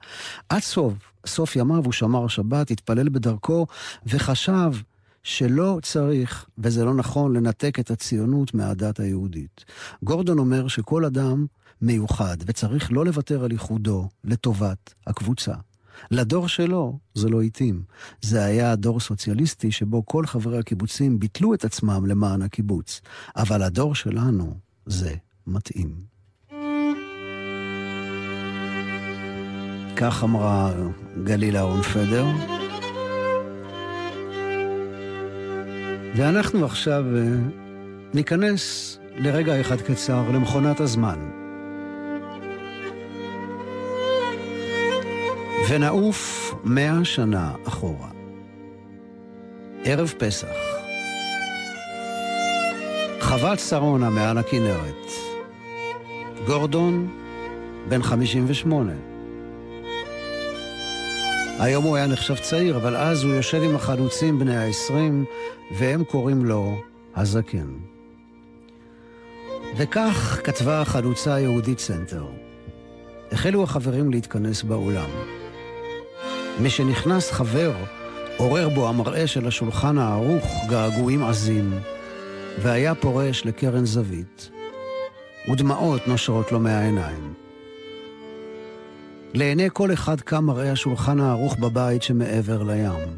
עד 0.48 0.62
סוף 0.62 0.94
סוף 1.26 1.56
ימיו 1.56 1.84
הוא 1.84 1.92
שמר 1.92 2.28
שבת, 2.28 2.70
התפלל 2.70 3.08
בדרכו, 3.08 3.66
וחשב 4.06 4.72
שלא 5.22 5.78
צריך, 5.82 6.46
וזה 6.58 6.84
לא 6.84 6.94
נכון, 6.94 7.36
לנתק 7.36 7.78
את 7.80 7.90
הציונות 7.90 8.54
מהדת 8.54 9.00
היהודית. 9.00 9.64
גורדון 10.02 10.38
אומר 10.38 10.68
שכל 10.68 11.04
אדם 11.04 11.46
מיוחד, 11.82 12.36
וצריך 12.46 12.92
לא 12.92 13.04
לוותר 13.04 13.44
על 13.44 13.52
ייחודו 13.52 14.08
לטובת 14.24 14.94
הקבוצה. 15.06 15.54
לדור 16.10 16.48
שלו 16.48 16.98
זה 17.14 17.28
לא 17.28 17.42
התאים. 17.42 17.82
זה 18.22 18.44
היה 18.44 18.76
דור 18.76 19.00
סוציאליסטי 19.00 19.72
שבו 19.72 20.06
כל 20.06 20.26
חברי 20.26 20.58
הקיבוצים 20.58 21.18
ביטלו 21.18 21.54
את 21.54 21.64
עצמם 21.64 22.06
למען 22.06 22.42
הקיבוץ. 22.42 23.00
אבל 23.36 23.62
הדור 23.62 23.94
שלנו 23.94 24.56
זה 24.86 25.14
מתאים. 25.46 26.14
כך 29.96 30.24
אמרה 30.24 30.72
גלילה 31.24 31.62
אורנפדר. 31.62 32.24
ואנחנו 36.16 36.64
עכשיו 36.64 37.04
אה, 37.16 37.22
ניכנס 38.14 38.98
לרגע 39.16 39.60
אחד 39.60 39.80
קצר 39.80 40.30
למכונת 40.30 40.80
הזמן. 40.80 41.30
ונעוף 45.68 46.54
מאה 46.64 47.04
שנה 47.04 47.52
אחורה. 47.68 48.08
ערב 49.84 50.14
פסח. 50.18 50.56
חוות 53.20 53.58
שרונה 53.58 54.10
מעל 54.10 54.38
הכנרת. 54.38 55.33
גורדון, 56.46 57.08
בן 57.88 58.02
58. 58.02 58.92
היום 61.58 61.84
הוא 61.84 61.96
היה 61.96 62.06
נחשב 62.06 62.34
צעיר, 62.34 62.76
אבל 62.76 62.96
אז 62.96 63.24
הוא 63.24 63.34
יושב 63.34 63.62
עם 63.62 63.76
החלוצים 63.76 64.38
בני 64.38 64.56
ה-20, 64.56 64.92
והם 65.78 66.04
קוראים 66.04 66.44
לו 66.44 66.76
הזקן. 67.16 67.66
וכך 69.76 70.40
כתבה 70.44 70.80
החלוצה 70.80 71.34
היהודית 71.34 71.78
סנטר. 71.78 72.24
החלו 73.32 73.62
החברים 73.62 74.10
להתכנס 74.10 74.62
באולם. 74.62 75.10
משנכנס 76.62 77.30
חבר, 77.30 77.72
עורר 78.36 78.68
בו 78.68 78.88
המראה 78.88 79.26
של 79.26 79.46
השולחן 79.46 79.98
הערוך 79.98 80.44
געגועים 80.68 81.24
עזים, 81.24 81.78
והיה 82.58 82.94
פורש 82.94 83.46
לקרן 83.46 83.84
זווית, 83.84 84.50
ודמעות 85.52 86.08
נושרות 86.08 86.52
לו 86.52 86.60
מהעיניים. 86.60 87.34
לעיני 89.34 89.68
כל 89.72 89.92
אחד 89.92 90.20
קם 90.20 90.44
מראה 90.44 90.72
השולחן 90.72 91.20
הערוך 91.20 91.56
בבית 91.58 92.02
שמעבר 92.02 92.62
לים. 92.62 93.16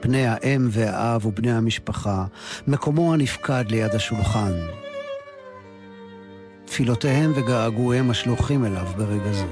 פני 0.00 0.26
האם 0.26 0.68
והאב 0.70 1.26
ובני 1.26 1.52
המשפחה, 1.52 2.24
מקומו 2.68 3.14
הנפקד 3.14 3.64
ליד 3.68 3.94
השולחן. 3.94 4.52
תפילותיהם 6.64 7.32
וגעגועיהם 7.34 8.10
השלוחים 8.10 8.64
אליו 8.64 8.86
ברגע 8.96 9.32
זה. 9.32 9.46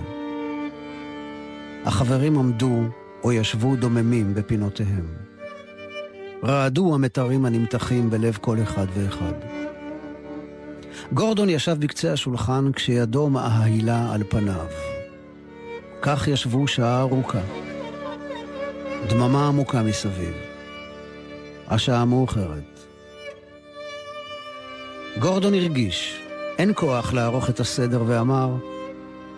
החברים 1.85 2.39
עמדו 2.39 2.83
או 3.25 3.33
ישבו 3.33 3.77
דוממים 3.77 4.35
בפינותיהם. 4.35 5.07
רעדו 6.45 6.95
המתרים 6.95 7.45
הנמתחים 7.45 8.11
בלב 8.11 8.39
כל 8.41 8.63
אחד 8.63 8.87
ואחד. 8.95 9.50
גורדון 11.13 11.49
ישב 11.49 11.77
בקצה 11.81 12.13
השולחן 12.13 12.73
כשידו 12.73 13.31
מאהילה 13.31 14.13
על 14.15 14.23
פניו. 14.29 14.67
כך 16.03 16.29
ישבו 16.29 16.69
שעה 16.69 17.01
ארוכה. 17.01 17.41
דממה 19.09 19.49
עמוקה 19.49 19.83
מסביב. 19.83 20.35
השעה 21.69 22.05
מאוחרת. 22.05 22.81
גורדון 25.19 25.55
הרגיש, 25.55 26.21
אין 26.59 26.73
כוח 26.75 27.13
לערוך 27.13 27.51
את 27.51 27.61
הסדר 27.61 28.03
ואמר, 28.07 28.55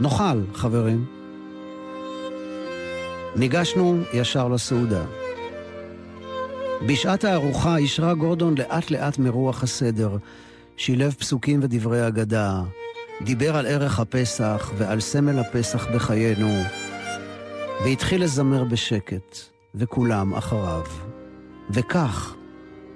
נאכל, 0.01 0.41
חברים. 0.55 1.05
ניגשנו 3.37 4.01
ישר 4.13 4.49
לסעודה. 4.49 5.05
בשעת 6.87 7.25
הארוחה 7.25 7.77
אישרה 7.77 8.15
גורדון 8.15 8.55
לאט 8.59 8.91
לאט 8.91 9.19
מרוח 9.19 9.63
הסדר, 9.63 10.17
שילב 10.83 11.13
פסוקים 11.13 11.61
ודברי 11.63 12.09
אגדה, 12.09 12.63
דיבר 13.25 13.57
על 13.57 13.67
ערך 13.67 14.01
הפסח 14.01 14.73
ועל 14.77 15.01
סמל 15.01 15.39
הפסח 15.39 15.87
בחיינו, 15.95 16.63
והתחיל 17.85 18.25
לזמר 18.25 18.65
בשקט, 18.65 19.39
וכולם 19.75 20.35
אחריו. 20.35 20.83
וכך 21.71 22.35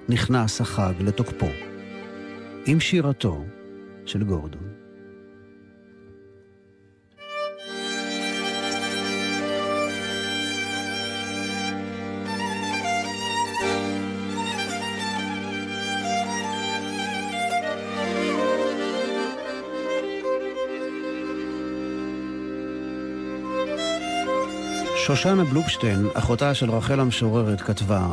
נכנס 0.09 0.61
החג 0.61 0.93
לתוקפו, 0.99 1.49
עם 2.65 2.79
שירתו 2.79 3.43
של 4.05 4.23
גורדון. 4.23 4.66
שושנה 25.07 25.43
בלובשטיין, 25.43 26.07
אחותה 26.13 26.53
של 26.53 26.71
רחל 26.71 26.99
המשוררת, 26.99 27.61
כתבה 27.61 28.07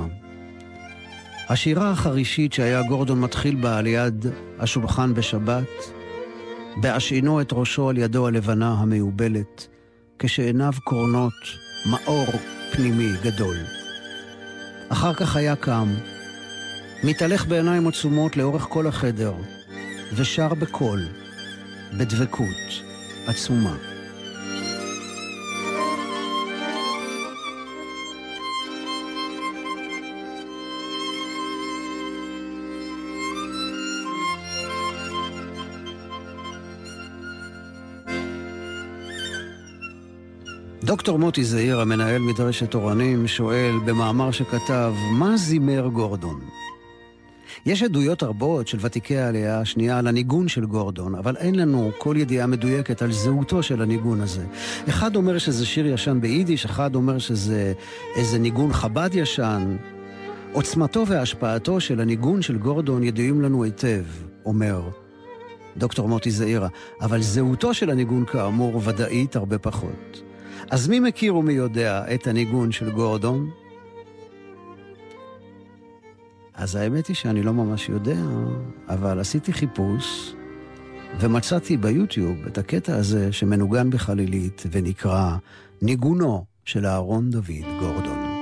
השירה 1.48 1.90
החרישית 1.90 2.52
שהיה 2.52 2.82
גורדון 2.82 3.20
מתחיל 3.20 3.54
בה 3.54 3.78
על 3.78 3.86
יד 3.86 4.26
השולחן 4.58 5.14
בשבת, 5.14 5.68
בהשעינו 6.76 7.40
את 7.40 7.52
ראשו 7.52 7.88
על 7.88 7.98
ידו 7.98 8.26
הלבנה 8.26 8.72
המעובלת, 8.72 9.68
כשעיניו 10.18 10.72
קורנות 10.84 11.32
מאור 11.86 12.26
פנימי 12.72 13.10
גדול. 13.22 13.56
אחר 14.88 15.14
כך 15.14 15.36
היה 15.36 15.56
קם, 15.56 15.88
מתהלך 17.04 17.46
בעיניים 17.46 17.88
עצומות 17.88 18.36
לאורך 18.36 18.62
כל 18.62 18.86
החדר, 18.86 19.34
ושר 20.12 20.54
בקול, 20.54 21.00
בדבקות 21.98 22.82
עצומה. 23.26 23.93
דוקטור 40.94 41.18
מוטי 41.18 41.44
זעיר, 41.44 41.80
המנהל 41.80 42.22
מדרשת 42.22 42.74
אורנים, 42.74 43.26
שואל 43.26 43.74
במאמר 43.84 44.30
שכתב, 44.30 44.94
מה 45.12 45.36
זימר 45.36 45.88
גורדון? 45.92 46.40
יש 47.66 47.82
עדויות 47.82 48.22
רבות 48.22 48.68
של 48.68 48.78
ותיקי 48.80 49.16
העלייה 49.18 49.60
השנייה 49.60 49.98
על 49.98 50.06
הניגון 50.06 50.48
של 50.48 50.64
גורדון, 50.64 51.14
אבל 51.14 51.36
אין 51.36 51.54
לנו 51.54 51.90
כל 51.98 52.16
ידיעה 52.18 52.46
מדויקת 52.46 53.02
על 53.02 53.12
זהותו 53.12 53.62
של 53.62 53.82
הניגון 53.82 54.20
הזה. 54.20 54.44
אחד 54.88 55.16
אומר 55.16 55.38
שזה 55.38 55.66
שיר 55.66 55.86
ישן 55.86 56.20
ביידיש, 56.20 56.64
אחד 56.64 56.94
אומר 56.94 57.18
שזה 57.18 57.72
איזה 58.16 58.38
ניגון 58.38 58.72
חב"ד 58.72 59.10
ישן. 59.12 59.76
עוצמתו 60.52 61.06
והשפעתו 61.06 61.80
של 61.80 62.00
הניגון 62.00 62.42
של 62.42 62.58
גורדון 62.58 63.02
ידועים 63.02 63.40
לנו 63.40 63.64
היטב, 63.64 64.04
אומר 64.44 64.82
דוקטור 65.76 66.08
מוטי 66.08 66.30
זעירה, 66.30 66.68
אבל 67.00 67.22
זהותו 67.22 67.74
של 67.74 67.90
הניגון 67.90 68.24
כאמור 68.24 68.80
ודאית 68.84 69.36
הרבה 69.36 69.58
פחות. 69.58 70.33
אז 70.70 70.88
מי 70.88 71.00
מכיר 71.00 71.36
ומי 71.36 71.52
יודע 71.52 72.14
את 72.14 72.26
הניגון 72.26 72.72
של 72.72 72.90
גורדון? 72.90 73.50
אז 76.54 76.74
האמת 76.74 77.06
היא 77.06 77.16
שאני 77.16 77.42
לא 77.42 77.52
ממש 77.52 77.88
יודע, 77.88 78.22
אבל 78.88 79.20
עשיתי 79.20 79.52
חיפוש 79.52 80.34
ומצאתי 81.20 81.76
ביוטיוב 81.76 82.36
את 82.46 82.58
הקטע 82.58 82.96
הזה 82.96 83.32
שמנוגן 83.32 83.90
בחלילית 83.90 84.62
ונקרא 84.70 85.36
ניגונו 85.82 86.44
של 86.64 86.86
אהרון 86.86 87.30
דוד 87.30 87.80
גורדון. 87.80 88.33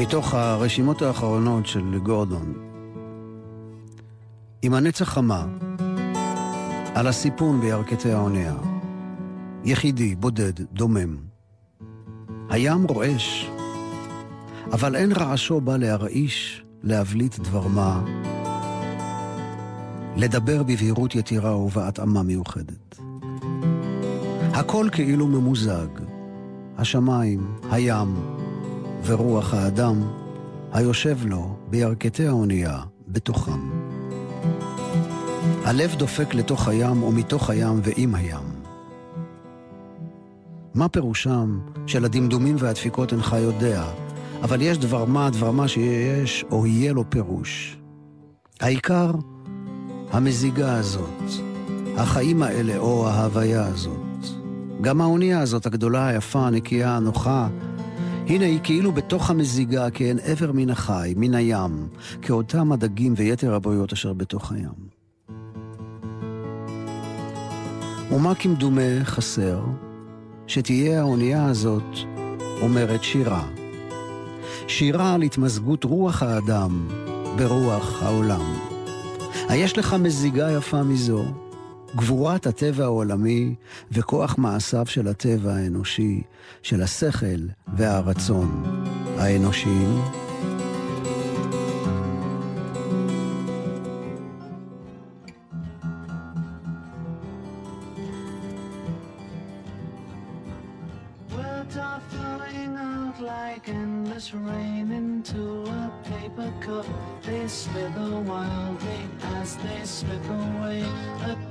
מתוך 0.00 0.34
הרשימות 0.34 1.02
האחרונות 1.02 1.66
של 1.66 1.98
גורדון. 1.98 2.54
עם 4.62 4.74
הנצח 4.74 5.08
חמה, 5.08 5.46
על 6.94 7.06
הסיפון 7.06 7.60
בירכתי 7.60 8.12
האונייה. 8.12 8.54
יחידי, 9.64 10.14
בודד, 10.14 10.62
דומם. 10.72 11.16
הים 12.50 12.84
רועש, 12.84 13.50
אבל 14.72 14.96
אין 14.96 15.12
רעשו 15.12 15.60
בא 15.60 15.76
להרעיש, 15.76 16.64
להבליט 16.82 17.38
דבר 17.38 17.68
מה, 17.68 18.04
לדבר 20.16 20.62
בבהירות 20.62 21.14
יתירה 21.14 21.56
ובהתאמה 21.56 22.22
מיוחדת. 22.22 22.98
הכל 24.52 24.88
כאילו 24.92 25.26
ממוזג, 25.26 25.88
השמיים, 26.76 27.54
הים 27.70 28.37
ורוח 29.04 29.54
האדם 29.54 30.02
היושב 30.72 31.18
לו 31.26 31.56
בירכתי 31.70 32.26
האונייה 32.26 32.78
בתוכם. 33.08 33.60
הלב 35.64 35.94
דופק 35.98 36.34
לתוך 36.34 36.68
הים 36.68 37.02
ומתוך 37.02 37.50
הים 37.50 37.80
ועם 37.82 38.14
הים. 38.14 38.58
מה 40.74 40.88
פירושם 40.88 41.58
של 41.86 42.04
הדמדומים 42.04 42.56
והדפיקות 42.58 43.12
אינך 43.12 43.36
יודע, 43.40 43.84
אבל 44.42 44.62
יש 44.62 44.78
דבר 44.78 45.04
מה, 45.04 45.30
דבר 45.30 45.50
מה 45.50 45.68
שיש 45.68 46.44
או 46.50 46.66
יהיה 46.66 46.92
לו 46.92 47.04
פירוש. 47.10 47.78
העיקר, 48.60 49.10
המזיגה 50.10 50.74
הזאת, 50.74 51.22
החיים 51.96 52.42
האלה 52.42 52.78
או 52.78 53.08
ההוויה 53.08 53.66
הזאת. 53.66 54.26
גם 54.80 55.00
האונייה 55.00 55.40
הזאת, 55.40 55.66
הגדולה, 55.66 56.06
היפה, 56.06 56.46
הנקייה, 56.46 56.96
הנוחה, 56.96 57.48
הנה 58.28 58.44
היא 58.44 58.60
כאילו 58.62 58.92
בתוך 58.92 59.30
המזיגה, 59.30 59.90
כעין 59.90 60.18
עבר 60.22 60.52
מן 60.52 60.70
החי, 60.70 61.14
מן 61.16 61.34
הים, 61.34 61.88
כאותם 62.22 62.72
הדגים 62.72 63.14
ויתר 63.16 63.54
הבריות 63.54 63.92
אשר 63.92 64.12
בתוך 64.12 64.52
הים. 64.52 64.98
ומה 68.12 68.34
כמדומה 68.34 69.04
חסר? 69.04 69.60
שתהיה 70.46 71.00
האונייה 71.00 71.46
הזאת 71.46 71.96
אומרת 72.60 73.04
שירה. 73.04 73.48
שירה 74.68 75.14
על 75.14 75.22
התמזגות 75.22 75.84
רוח 75.84 76.22
האדם 76.22 76.88
ברוח 77.36 78.02
העולם. 78.02 78.54
היש 79.48 79.78
לך 79.78 79.94
מזיגה 79.94 80.52
יפה 80.52 80.82
מזו? 80.82 81.24
גבורת 81.96 82.46
הטבע 82.46 82.84
העולמי 82.84 83.54
וכוח 83.92 84.38
מעשיו 84.38 84.86
של 84.86 85.08
הטבע 85.08 85.52
האנושי, 85.54 86.22
של 86.62 86.82
השכל 86.82 87.46
והרצון 87.76 88.82
האנושיים. 89.18 89.98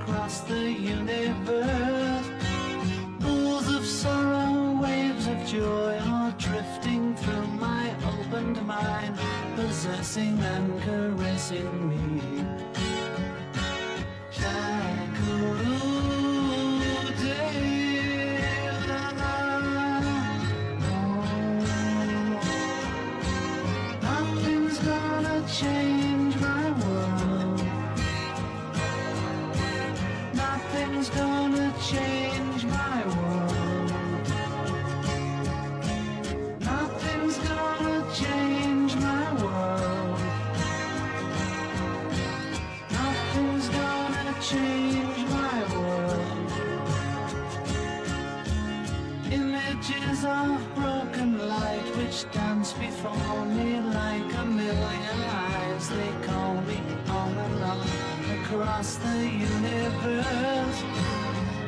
across 0.07 0.39
the 0.41 0.71
universe. 0.71 2.27
Pools 3.19 3.67
of 3.75 3.85
sorrow, 3.85 4.79
waves 4.81 5.27
of 5.27 5.45
joy 5.45 5.97
are 5.99 6.31
drifting 6.37 7.15
through 7.15 7.47
my 7.47 7.93
opened 8.05 8.65
mind, 8.65 9.17
possessing 9.55 10.39
and 10.39 10.81
caressing 10.81 11.89
me. 11.89 12.76
For 53.01 53.45
me 53.45 53.79
like 53.79 54.33
a 54.33 54.45
million 54.45 55.19
eyes 55.29 55.87
They 55.89 56.11
call 56.25 56.55
me 56.61 56.81
all 57.07 57.29
alone 57.29 58.41
across 58.41 58.95
the 58.95 59.17
universe. 59.23 60.83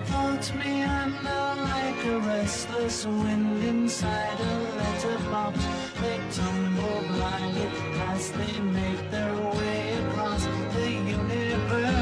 Float 0.06 0.56
me 0.56 0.82
under 0.82 1.44
like 1.70 2.04
a 2.06 2.20
restless 2.20 3.06
wind 3.06 3.64
inside 3.64 4.40
a 4.40 4.54
letterbox 4.78 5.60
They 6.02 6.20
tumble 6.32 7.02
blindly 7.14 7.70
as 8.10 8.32
they 8.32 8.60
make 8.62 9.12
their 9.12 9.36
way 9.36 9.94
across 10.02 10.48
the 10.74 10.90
universe. 10.90 11.99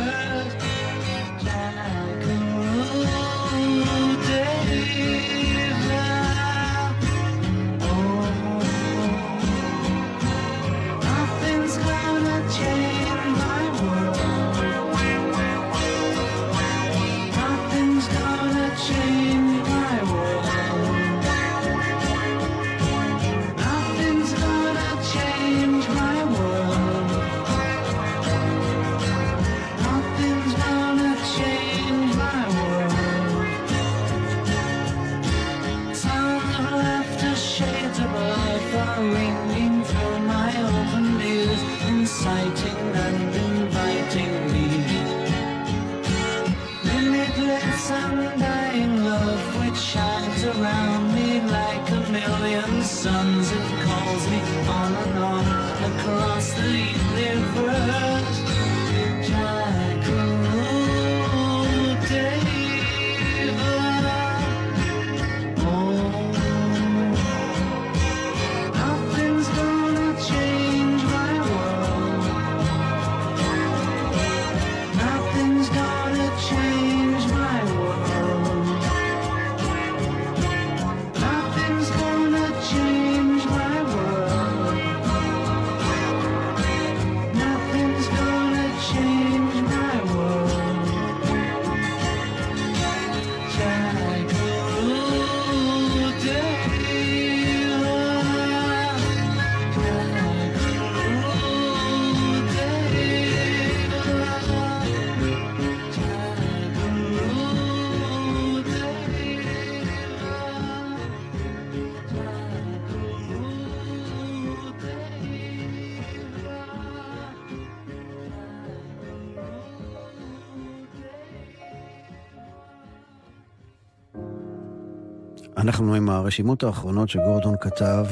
אנחנו 125.68 125.96
עם 125.96 126.10
הרשימות 126.10 126.64
האחרונות 126.64 127.10
שגורדון 127.10 127.56
כתב 127.62 128.06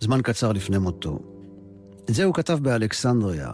זמן 0.00 0.22
קצר 0.22 0.52
לפני 0.52 0.78
מותו. 0.78 1.18
את 2.10 2.14
זה 2.14 2.24
הוא 2.24 2.34
כתב 2.34 2.58
באלכסנדריה. 2.62 3.50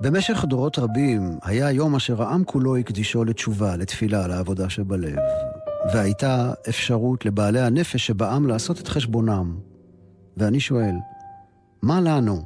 במשך 0.00 0.44
דורות 0.44 0.78
רבים 0.78 1.38
היה 1.42 1.70
יום 1.70 1.96
אשר 1.96 2.22
העם 2.22 2.44
כולו 2.44 2.76
הקדישו 2.76 3.24
לתשובה, 3.24 3.76
לתפילה, 3.76 4.26
לעבודה 4.26 4.70
שבלב. 4.70 5.18
והייתה 5.92 6.52
אפשרות 6.68 7.24
לבעלי 7.24 7.60
הנפש 7.60 8.06
שבעם 8.06 8.46
לעשות 8.46 8.80
את 8.80 8.88
חשבונם. 8.88 9.58
ואני 10.36 10.60
שואל, 10.60 10.94
מה 11.82 12.00
לנו? 12.00 12.44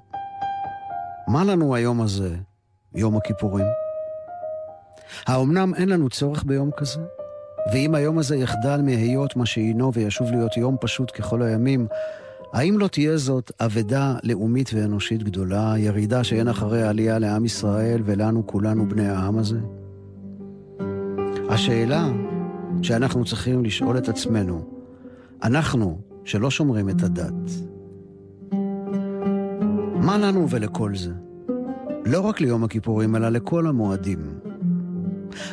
מה 1.29 1.45
לנו 1.45 1.75
היום 1.75 2.01
הזה, 2.01 2.37
יום 2.95 3.17
הכיפורים? 3.17 3.67
האומנם 5.27 5.75
אין 5.75 5.89
לנו 5.89 6.11
צורך 6.11 6.45
ביום 6.45 6.71
כזה? 6.77 7.01
ואם 7.73 7.95
היום 7.95 8.19
הזה 8.19 8.37
יחדל 8.37 8.81
מהיות 8.83 9.37
מה 9.37 9.47
שהינו 9.47 9.93
וישוב 9.93 10.31
להיות 10.31 10.57
יום 10.57 10.77
פשוט 10.81 11.12
ככל 11.15 11.43
הימים, 11.43 11.87
האם 12.53 12.79
לא 12.79 12.89
תהיה 12.89 13.17
זאת 13.17 13.53
אבדה 13.61 14.17
לאומית 14.23 14.71
ואנושית 14.75 15.23
גדולה, 15.23 15.75
ירידה 15.79 16.25
שאין 16.25 16.49
אחריה 16.49 16.89
עלייה 16.89 17.19
לעם 17.19 17.45
ישראל 17.45 18.03
ולנו 18.05 18.47
כולנו 18.47 18.89
בני 18.89 19.09
העם 19.09 19.39
הזה? 19.39 19.59
השאלה 21.49 22.09
שאנחנו 22.83 23.25
צריכים 23.25 23.65
לשאול 23.65 23.99
את 23.99 24.09
עצמנו, 24.09 24.65
אנחנו 25.43 25.99
שלא 26.25 26.51
שומרים 26.51 26.89
את 26.89 27.03
הדת, 27.03 27.51
מה 29.95 30.19
לנו 30.19 30.51
ולכל 30.51 30.97
זה? 30.97 31.12
לא 32.07 32.21
רק 32.21 32.41
ליום 32.41 32.65
הכיפורים, 32.65 33.17
אלא 33.17 33.29
לכל 33.29 33.67
המועדים. 33.67 34.19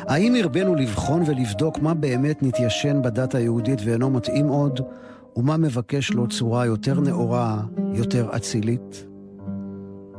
האם 0.00 0.34
הרבנו 0.34 0.74
לבחון 0.74 1.22
ולבדוק 1.26 1.78
מה 1.78 1.94
באמת 1.94 2.42
נתיישן 2.42 3.02
בדת 3.02 3.34
היהודית 3.34 3.78
ואינו 3.84 4.10
מתאים 4.10 4.48
עוד, 4.48 4.80
ומה 5.36 5.56
מבקש 5.56 6.10
לו 6.10 6.28
צורה 6.28 6.66
יותר 6.66 7.00
נאורה, 7.00 7.60
יותר 7.94 8.28
אצילית? 8.36 9.06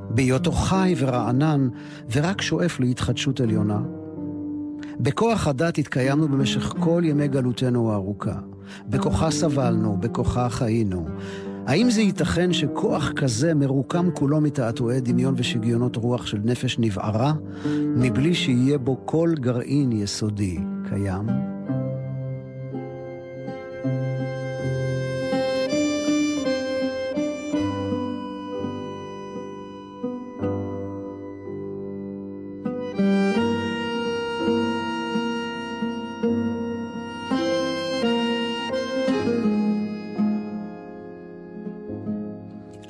בהיותו 0.10 0.52
חי 0.52 0.96
ורענן 0.98 1.68
ורק 2.12 2.42
שואף 2.42 2.80
להתחדשות 2.80 3.42
עליונה? 3.42 3.80
בכוח 5.00 5.48
הדת 5.48 5.78
התקיימנו 5.78 6.28
במשך 6.28 6.74
כל 6.80 7.02
ימי 7.06 7.28
גלותנו 7.28 7.92
הארוכה. 7.92 8.36
בכוחה 8.88 9.32
סבלנו, 9.32 9.98
בכוחה 9.98 10.50
חיינו. 10.50 11.06
האם 11.68 11.90
זה 11.90 12.02
ייתכן 12.02 12.54
שכוח 12.54 13.12
כזה 13.16 13.54
מרוקם 13.54 14.10
כולו 14.14 14.42
מתעתועי 14.42 15.02
דמיון 15.02 15.34
ושגיונות 15.38 15.96
רוח 15.96 16.26
של 16.26 16.40
נפש 16.44 16.80
נבערה, 16.80 17.34
מבלי 17.96 18.34
שיהיה 18.34 18.78
בו 18.78 19.02
כל 19.06 19.34
גרעין 19.40 19.92
יסודי 19.92 20.58
קיים? 20.90 21.53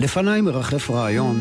לפניי 0.04 0.41
מרחף 0.41 0.91
רעיון, 0.91 1.36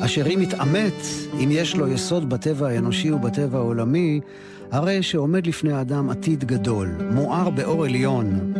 אשר 0.00 0.26
אם 0.26 0.42
יתעמת, 0.42 1.02
אם 1.34 1.48
יש 1.50 1.76
לו 1.76 1.88
יסוד 1.88 2.28
בטבע 2.28 2.68
האנושי 2.68 3.10
ובטבע 3.10 3.58
העולמי, 3.58 4.20
הרי 4.70 5.02
שעומד 5.02 5.46
לפני 5.46 5.72
האדם 5.72 6.10
עתיד 6.10 6.44
גדול, 6.44 6.88
מואר 7.14 7.50
באור 7.50 7.84
עליון, 7.84 8.52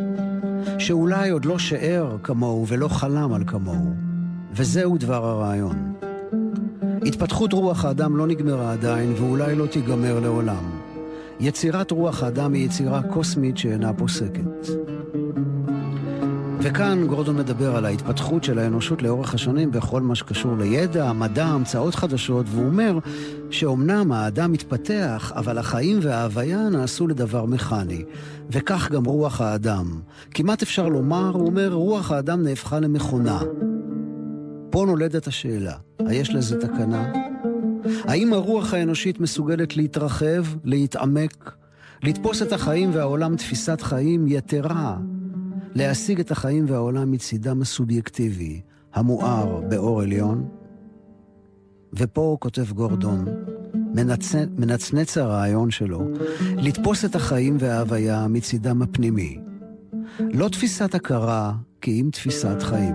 שאולי 0.79 1.31
עוד 1.31 1.45
לא 1.45 1.59
שאר 1.59 2.17
כמוהו 2.23 2.67
ולא 2.69 2.89
חלם 2.89 3.33
על 3.33 3.43
כמוהו. 3.47 3.95
וזהו 4.53 4.99
דבר 4.99 5.27
הרעיון. 5.27 5.93
התפתחות 7.07 7.53
רוח 7.53 7.85
האדם 7.85 8.17
לא 8.17 8.27
נגמרה 8.27 8.73
עדיין, 8.73 9.15
ואולי 9.17 9.57
לא 9.57 9.67
תיגמר 9.67 10.21
לעולם. 10.21 10.81
יצירת 11.41 11.91
רוח 11.91 12.23
האדם 12.23 12.53
היא 12.53 12.67
יצירה 12.67 13.03
קוסמית 13.03 13.59
שאינה 13.59 13.93
פוסקת. 13.93 14.80
וכאן 16.63 17.07
גורדון 17.07 17.37
מדבר 17.37 17.77
על 17.77 17.85
ההתפתחות 17.85 18.45
של 18.45 18.59
האנושות 18.59 19.03
לאורך 19.03 19.35
השנים 19.35 19.71
בכל 19.71 20.03
מה 20.03 20.15
שקשור 20.15 20.57
לידע, 20.57 21.13
מדע, 21.13 21.47
המצאות 21.47 21.95
חדשות, 21.95 22.47
והוא 22.49 22.67
אומר 22.67 22.99
שאומנם 23.51 24.13
האדם 24.13 24.53
מתפתח, 24.53 25.33
אבל 25.37 25.59
החיים 25.59 25.99
וההוויה 26.03 26.69
נעשו 26.69 27.07
לדבר 27.09 27.45
מכני. 27.45 28.05
וכך 28.51 28.91
גם 28.91 29.05
רוח 29.05 29.41
האדם. 29.41 30.01
כמעט 30.31 30.63
אפשר 30.63 30.89
לומר, 30.89 31.31
הוא 31.35 31.47
אומר, 31.47 31.73
רוח 31.73 32.11
האדם 32.11 32.43
נהפכה 32.43 32.81
למכונה. 32.81 33.41
פה 34.71 34.85
נולדת 34.87 35.27
השאלה, 35.27 35.75
היש 36.07 36.31
לזה 36.31 36.61
תקנה? 36.61 37.13
האם 38.05 38.33
הרוח 38.33 38.75
האנושית 38.75 39.21
מסוגלת 39.21 39.77
להתרחב, 39.77 40.45
להתעמק, 40.65 41.55
לתפוס 42.03 42.43
את 42.43 42.53
החיים 42.53 42.91
והעולם 42.93 43.37
תפיסת 43.37 43.81
חיים 43.81 44.27
יתרה, 44.29 44.97
להשיג 45.75 46.21
את 46.21 46.31
החיים 46.31 46.65
והעולם 46.69 47.11
מצידם 47.13 47.63
הסובייקטיבי, 47.63 48.61
המואר 48.95 49.61
באור 49.61 50.03
עליון? 50.03 50.49
ופה 51.93 52.37
כותב 52.41 52.73
גורדון, 52.73 53.25
מנצ... 53.95 54.35
מנצנץ 54.57 55.19
הרעיון 55.19 55.71
שלו, 55.71 56.01
לתפוס 56.57 57.05
את 57.05 57.15
החיים 57.15 57.57
וההוויה 57.61 58.27
מצידם 58.29 58.83
הפנימי. 58.83 59.41
לא 60.19 60.49
תפיסת 60.49 60.95
הכרה, 60.95 61.53
כי 61.81 62.01
אם 62.01 62.09
תפיסת 62.13 62.63
חיים. 62.63 62.95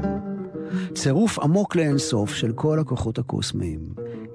צירוף 0.94 1.40
עמוק 1.40 1.76
לאינסוף 1.76 2.34
של 2.34 2.52
כל 2.52 2.80
הכוחות 2.80 3.20
הקוסמיים. 3.20 3.80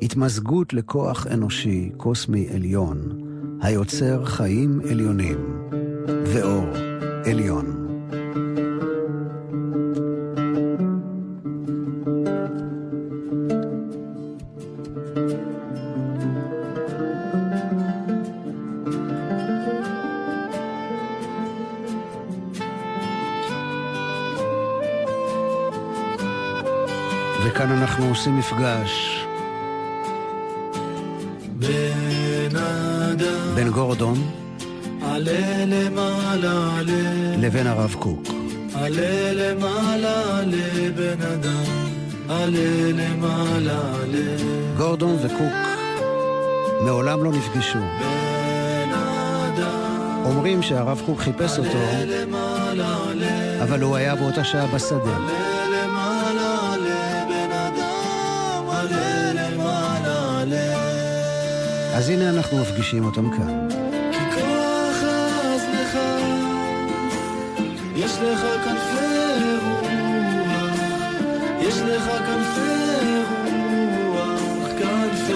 התמזגות 0.02 0.74
לכוח 0.74 1.26
אנושי, 1.26 1.90
קוסמי 1.96 2.48
עליון, 2.54 3.20
היוצר 3.60 4.24
חיים 4.24 4.80
עליונים 4.90 5.68
ואור 6.26 6.66
עליון. 7.24 7.79
וכאן 27.44 27.72
אנחנו 27.72 28.08
עושים 28.08 28.38
מפגש 28.38 29.24
בן 31.58 32.56
אדם, 32.56 33.54
בין 33.54 33.70
גורדון 33.70 34.30
עלה 35.02 35.64
למעלה, 35.66 36.78
עלה, 36.78 37.36
לבין 37.38 37.66
הרב 37.66 37.96
קוק. 37.98 38.22
עלה 38.74 39.32
למעלה, 39.32 40.38
עלה 40.38 40.90
בן 40.96 41.22
אדם, 41.22 41.88
עלה 42.28 42.92
למעלה, 42.92 43.80
עלה, 44.02 44.36
גורדון 44.76 45.16
וקוק 45.22 45.52
מעולם 46.84 47.24
לא 47.24 47.32
נפגשו. 47.32 47.78
בן 47.78 48.90
אדם, 48.92 50.22
אומרים 50.24 50.62
שהרב 50.62 51.02
קוק 51.06 51.20
חיפש 51.20 51.58
אותו, 51.58 51.78
למעלה, 52.06 52.96
עלה, 53.10 53.62
אבל 53.62 53.82
הוא 53.82 53.96
היה 53.96 54.14
באותה 54.16 54.44
שעה 54.44 54.66
בשדה. 54.66 55.49
אז 61.94 62.08
הנה 62.08 62.30
אנחנו 62.30 62.58
מפגישים 62.58 63.04
אותם 63.04 63.30
כאן. 63.30 63.68
כי 64.12 64.34
כוח 64.34 65.02
לך, 65.72 65.98
יש 67.96 68.12
לך 68.22 68.40
כנפי 68.64 69.56
רוח, 69.64 69.90
יש 71.60 71.74
לך 71.80 72.04
כנפי 72.26 73.22
רוח, 74.06 74.68
כנפי 74.78 75.32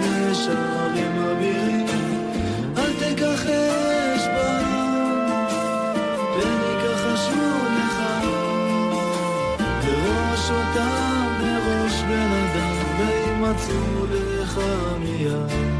נשרים 0.00 1.18
אבירים, 1.18 1.86
אל 2.76 2.92
תכחש 2.98 4.26
בם, 4.26 4.64
פן 6.34 6.60
יכחשו 6.76 7.48
לך, 7.76 8.02
בראש 9.84 10.50
אותם, 10.50 11.26
בראש 11.40 12.02
בן 12.02 12.32
אדם, 12.32 12.76
וימצאו 12.98 14.06
לך 14.06 14.35
מיד. 14.98 15.75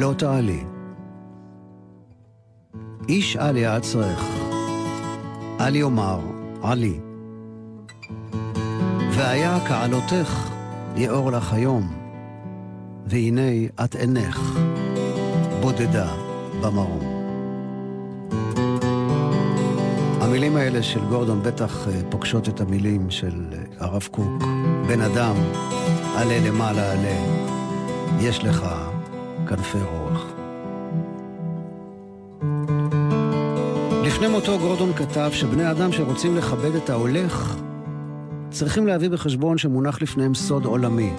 לא 0.00 0.14
תעלי. 0.18 0.64
איש 3.08 3.36
אל 3.36 3.56
יעצרך, 3.56 4.24
אל 5.60 5.76
יאמר 5.76 6.20
עלי. 6.62 7.00
והיה 9.10 9.58
כעלותך 9.68 10.50
יאור 10.96 11.32
לך 11.32 11.52
היום, 11.52 11.92
והנה 13.06 13.66
את 13.84 13.96
אינך, 13.96 14.40
בודדה 15.60 16.12
במרום. 16.62 17.20
המילים 20.20 20.56
האלה 20.56 20.82
של 20.82 21.00
גורדון 21.08 21.42
בטח 21.42 21.88
אה, 21.88 22.00
פוגשות 22.10 22.48
את 22.48 22.60
המילים 22.60 23.10
של 23.10 23.44
אה, 23.52 23.86
הרב 23.86 24.08
קוק. 24.10 24.42
בן 24.88 25.00
אדם, 25.00 25.34
עלה 26.16 26.38
למעלה 26.48 26.92
עלה, 26.92 27.18
יש 28.20 28.44
לך 28.44 28.66
כנפי 29.50 29.78
רוח. 29.78 30.26
לפני 34.04 34.28
מותו 34.28 34.58
גורדון 34.58 34.92
כתב 34.92 35.30
שבני 35.32 35.70
אדם 35.70 35.92
שרוצים 35.92 36.36
לכבד 36.36 36.74
את 36.74 36.90
ההולך, 36.90 37.56
צריכים 38.50 38.86
להביא 38.86 39.08
בחשבון 39.08 39.58
שמונח 39.58 40.02
לפניהם 40.02 40.34
סוד 40.34 40.64
עולמי, 40.64 41.10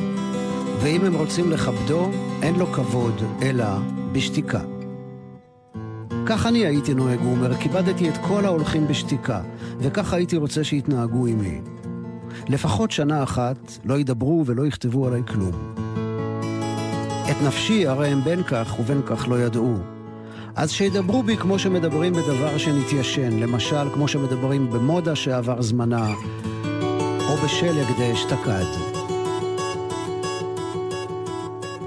ואם 0.81 1.05
הם 1.05 1.15
רוצים 1.15 1.51
לכבדו, 1.51 2.09
אין 2.41 2.55
לו 2.55 2.65
כבוד, 2.65 3.21
אלא 3.41 3.65
בשתיקה. 4.11 4.61
כך 6.25 6.45
אני 6.45 6.65
הייתי 6.65 6.93
נוהג, 6.93 7.19
הוא 7.19 7.31
אומר, 7.31 7.55
כיבדתי 7.55 8.09
את 8.09 8.17
כל 8.27 8.45
ההולכים 8.45 8.87
בשתיקה, 8.87 9.41
וככה 9.79 10.15
הייתי 10.15 10.37
רוצה 10.37 10.63
שיתנהגו 10.63 11.25
עימי. 11.25 11.61
לפחות 12.49 12.91
שנה 12.91 13.23
אחת 13.23 13.57
לא 13.85 13.99
ידברו 13.99 14.43
ולא 14.45 14.67
יכתבו 14.67 15.07
עליי 15.07 15.21
כלום. 15.27 15.90
את 17.31 17.35
נפשי 17.41 17.87
הרי 17.87 18.07
הם 18.07 18.23
בין 18.23 18.43
כך 18.43 18.79
ובין 18.79 19.01
כך 19.05 19.27
לא 19.27 19.39
ידעו. 19.39 19.77
אז 20.55 20.71
שידברו 20.71 21.23
בי 21.23 21.37
כמו 21.37 21.59
שמדברים 21.59 22.13
בדבר 22.13 22.57
שנתיישן, 22.57 23.39
למשל 23.39 23.89
כמו 23.93 24.07
שמדברים 24.07 24.69
במודה 24.71 25.15
שעבר 25.15 25.61
זמנה, 25.61 26.07
או 27.29 27.35
בשלג 27.45 27.85
דאשתקד. 27.99 28.65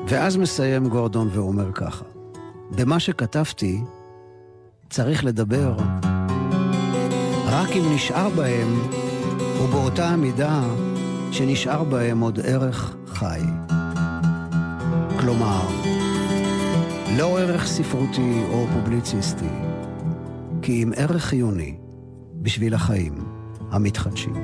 ואז 0.09 0.37
מסיים 0.37 0.89
גורדון 0.89 1.29
ואומר 1.33 1.73
ככה: 1.73 2.05
במה 2.71 3.01
שכתבתי 3.01 3.81
צריך 4.91 5.25
לדבר 5.25 5.77
רק 7.47 7.71
אם 7.71 7.95
נשאר 7.95 8.29
בהם, 8.29 8.81
ובאותה 9.63 10.09
המידה 10.09 10.63
שנשאר 11.31 11.85
בהם 11.85 12.21
עוד 12.21 12.41
ערך 12.45 12.95
חי. 13.07 13.41
כלומר, 15.25 15.69
לא 17.19 17.39
ערך 17.39 17.67
ספרותי 17.67 18.43
או 18.51 18.67
פובליציסטי, 18.73 19.49
כי 20.63 20.83
אם 20.83 20.93
ערך 20.97 21.25
חיוני 21.25 21.77
בשביל 22.43 22.75
החיים 22.75 23.15
המתחדשים. 23.71 24.35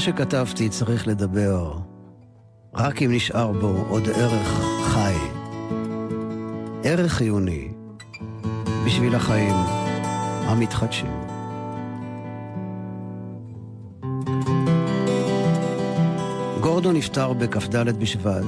שכתבתי 0.00 0.68
צריך 0.68 1.08
לדבר, 1.08 1.72
רק 2.74 3.02
אם 3.02 3.12
נשאר 3.12 3.52
בו 3.52 3.84
עוד 3.88 4.08
ערך 4.08 4.60
חי, 4.84 5.14
ערך 6.84 7.12
חיוני, 7.12 7.68
בשביל 8.86 9.14
החיים 9.14 9.54
המתחדשים. 10.44 11.20
גורדון 16.60 16.96
נפטר 16.96 17.32
בכ"ד 17.32 17.98
בשבט, 17.98 18.44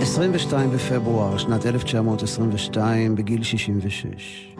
22 0.00 0.70
בפברואר 0.70 1.38
שנת 1.38 1.66
1922, 1.66 3.14
בגיל 3.14 3.42
66. 3.42 4.54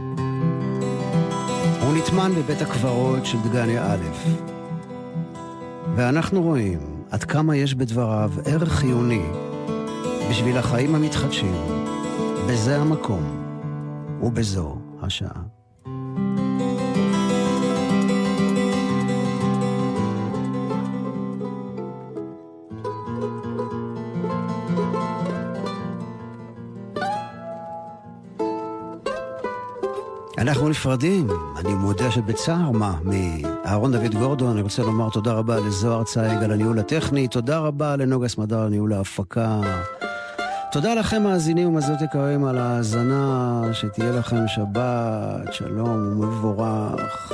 הוא 1.81 1.97
נטמן 1.97 2.33
בבית 2.37 2.63
הקברות 2.63 3.27
של 3.27 3.39
דגניה 3.39 3.95
א', 3.95 4.46
ואנחנו 5.97 6.43
רואים 6.43 7.05
עד 7.11 7.25
כמה 7.25 7.57
יש 7.57 7.75
בדבריו 7.75 8.33
ערך 8.45 8.73
חיוני 8.73 9.23
בשביל 10.31 10.59
החיים 10.59 10.95
המתחדשים, 10.95 11.55
בזה 12.49 12.81
המקום 12.81 13.23
ובזו 14.23 14.79
השעה. 15.03 15.46
נפרדים, 30.87 31.29
אני 31.57 31.75
מודה 31.75 32.11
שבצער 32.11 32.71
מה, 32.71 32.95
מאהרון 33.03 33.93
דוד 33.93 34.15
גורדון, 34.15 34.51
אני 34.51 34.61
רוצה 34.61 34.83
לומר 34.83 35.11
תודה 35.11 35.33
רבה 35.33 35.61
לזוהר 35.61 36.05
צייג 36.05 36.43
על 36.43 36.53
הניהול 36.53 36.79
הטכני, 36.79 37.29
תודה 37.29 37.59
רבה 37.59 37.97
לנוגה 37.97 38.29
סמדר 38.29 38.63
על 38.63 38.69
ניהול 38.69 38.93
ההפקה. 38.93 39.61
תודה 40.73 40.95
לכם 40.95 41.23
מאזינים 41.23 41.69
ומאזינות 41.69 42.01
יקרים 42.03 42.45
על 42.45 42.59
ההאזנה, 42.59 43.63
שתהיה 43.73 44.13
לכם 44.13 44.49
שבת, 44.49 45.53
שלום 45.53 46.21
ומבורך, 46.21 47.33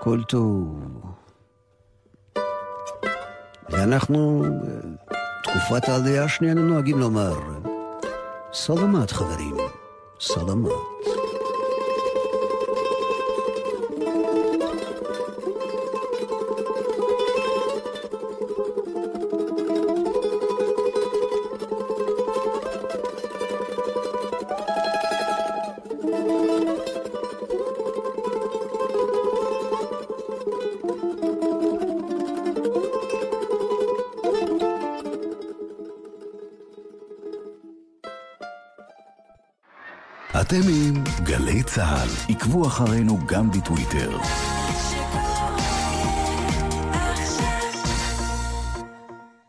כל 0.00 0.22
טוב. 0.22 0.80
ואנחנו, 3.70 4.44
תקופת 5.42 5.88
העלייה 5.88 6.24
השנייה, 6.24 6.54
נוהגים 6.54 6.98
לומר, 6.98 7.34
סלמת 8.52 9.10
חברים, 9.10 9.56
סלמת. 10.20 10.91
גלי 41.62 41.70
צה"ל. 41.70 42.08
עקבו 42.34 42.66
אחרינו 42.66 43.18
גם 43.26 43.50
בטוויטר. 43.50 44.18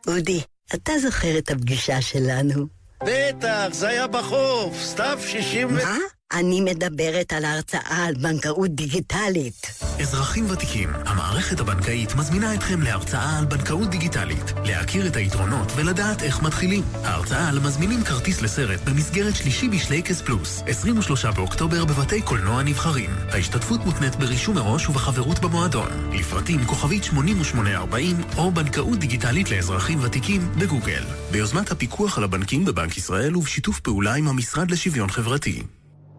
אודי, 0.08 0.42
אתה 0.74 0.94
זוכר 1.02 1.38
את 1.38 1.52
הפגישה 1.52 2.02
שלנו? 2.02 2.66
בטח, 3.04 3.68
זה 3.72 3.88
היה 3.88 4.08
בחוף, 4.08 4.82
סתיו 4.84 5.20
60 5.28 5.68
ו... 5.68 5.72
מה? 5.72 5.98
אני 6.34 6.62
מדברת 6.62 7.34
על 7.34 7.46
ההרצאה 7.46 8.06
על 8.08 8.16
בנקאות 8.16 8.76
דיגיטלית. 8.76 9.83
אזרחים 10.02 10.50
ותיקים, 10.50 10.90
המערכת 11.06 11.60
הבנקאית 11.60 12.16
מזמינה 12.16 12.54
אתכם 12.54 12.82
להרצאה 12.82 13.38
על 13.40 13.46
בנקאות 13.46 13.90
דיגיטלית, 13.90 14.54
להכיר 14.66 15.08
את 15.08 15.16
היתרונות 15.16 15.72
ולדעת 15.76 16.24
איך 16.24 16.42
מתחילים. 16.42 16.84
ההרצאה 17.04 17.50
על 17.50 17.60
מזמינים 17.60 18.04
כרטיס 18.04 18.42
לסרט 18.42 18.80
במסגרת 18.82 19.36
שלישי 19.36 19.70
בשלייקס 19.70 20.22
פלוס, 20.22 20.64
23 20.68 21.26
באוקטובר 21.26 21.86
בבתי 21.86 22.22
קולנוע 22.22 22.64
נבחרים. 22.64 23.10
ההשתתפות 23.32 23.86
מותנית 23.86 24.16
ברישום 24.16 24.56
מראש 24.56 24.90
ובחברות 24.90 25.40
במועדון. 25.40 25.90
לפרטים 26.12 26.66
כוכבית 26.66 27.04
8840 27.04 28.18
או 28.38 28.52
בנקאות 28.52 29.00
דיגיטלית 29.00 29.52
לאזרחים 29.52 30.00
ותיקים 30.04 30.52
בגוגל. 30.58 31.04
ביוזמת 31.32 31.72
הפיקוח 31.72 32.18
על 32.18 32.24
הבנקים 32.24 32.66
בבנק 32.66 32.98
ישראל 32.98 33.38
ובשיתוף 33.38 33.80
פעולה 33.80 34.14
עם 34.14 34.28
המשרד 34.28 34.72
לשוויון 34.72 35.10
חברתי. 35.10 35.64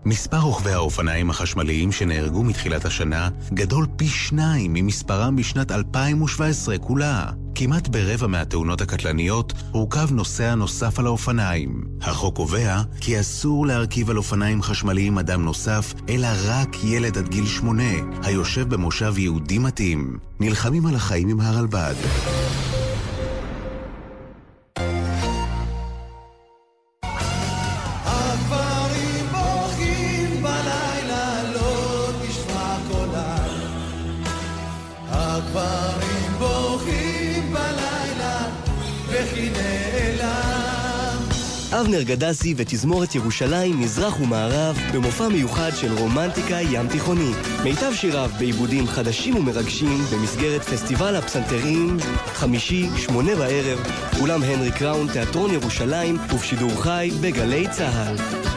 מספר 0.07 0.39
רוכבי 0.39 0.73
האופניים 0.73 1.31
החשמליים 1.31 1.93
שנהרגו 1.93 2.45
מתחילת 2.45 2.85
השנה 2.85 3.29
גדול 3.53 3.87
פי 3.97 4.07
שניים 4.09 4.73
ממספרם 4.75 5.37
בשנת 5.37 5.71
2017 5.73 6.79
כולה. 6.79 7.31
כמעט 7.55 7.89
ברבע 7.89 8.27
מהתאונות 8.27 8.81
הקטלניות 8.81 9.53
הורכב 9.71 10.13
נוסע 10.13 10.55
נוסף 10.55 10.99
על 10.99 11.07
האופניים. 11.07 11.85
החוק 12.03 12.37
קובע 12.37 12.83
כי 13.01 13.21
אסור 13.21 13.67
להרכיב 13.67 14.11
על 14.11 14.17
אופניים 14.17 14.63
חשמליים 14.63 15.19
אדם 15.19 15.43
נוסף, 15.43 15.95
אלא 16.09 16.29
רק 16.47 16.85
ילד 16.85 17.19
עד 17.19 17.29
גיל 17.29 17.47
שמונה, 17.47 17.93
היושב 18.23 18.69
במושב 18.69 19.19
יהודי 19.19 19.59
מתאים. 19.59 20.19
נלחמים 20.41 20.87
על 20.87 20.95
החיים 20.95 21.29
עם 21.29 21.41
הרלב"ד. 21.41 22.44
גדסי 42.05 42.55
ותזמורת 42.57 43.15
ירושלים, 43.15 43.81
מזרח 43.81 44.21
ומערב, 44.21 44.79
במופע 44.95 45.29
מיוחד 45.29 45.71
של 45.77 45.93
רומנטיקה 45.93 46.61
ים 46.61 46.89
תיכוני. 46.89 47.31
מיטב 47.65 47.93
שיריו 47.95 48.31
בעיבודים 48.39 48.87
חדשים 48.87 49.37
ומרגשים 49.37 49.99
במסגרת 50.13 50.63
פסטיבל 50.63 51.17
הפסנתרים, 51.17 51.97
חמישי, 52.27 52.89
שמונה 52.97 53.35
בערב, 53.35 53.79
אולם 54.21 54.43
הנרי 54.43 54.73
קראון, 54.73 55.07
תיאטרון 55.13 55.51
ירושלים, 55.51 56.19
ובשידור 56.31 56.83
חי 56.83 57.11
בגלי 57.21 57.69
צה"ל. 57.69 58.54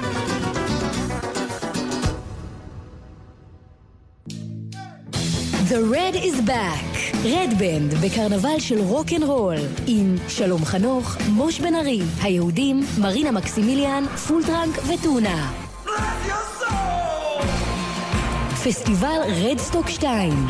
The 5.78 5.96
Red 5.96 6.16
is 6.16 6.50
back. 6.50 7.16
רד 7.26 7.54
בנד 7.58 7.94
בקרנבל 7.94 8.60
של 8.60 8.80
rock 8.80 9.08
and 9.16 9.24
roll 9.24 9.56
עם 9.88 10.16
שלום 10.28 10.66
חנוך, 10.66 11.18
מוש 11.30 11.60
בן 11.60 11.76
ארי, 11.76 12.02
היהודים, 12.22 12.80
מרינה 12.98 13.32
מקסימיליאן, 13.32 14.04
פול 14.28 14.47
טראנק 14.47 14.80
וטונה. 14.88 15.52
פסטיבל 18.64 19.20
רדסטוק 19.28 19.90
2 19.90 20.48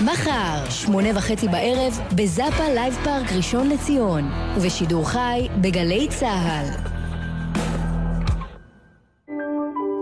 מחר, 0.00 0.70
שמונה 0.70 1.08
וחצי 1.14 1.48
בערב, 1.48 2.00
בזאפה 2.12 2.68
לייב 2.74 2.98
פארק 3.04 3.32
ראשון 3.32 3.68
לציון, 3.68 4.30
ובשידור 4.56 5.08
חי 5.08 5.48
בגלי 5.60 6.08
צה"ל. 6.08 6.93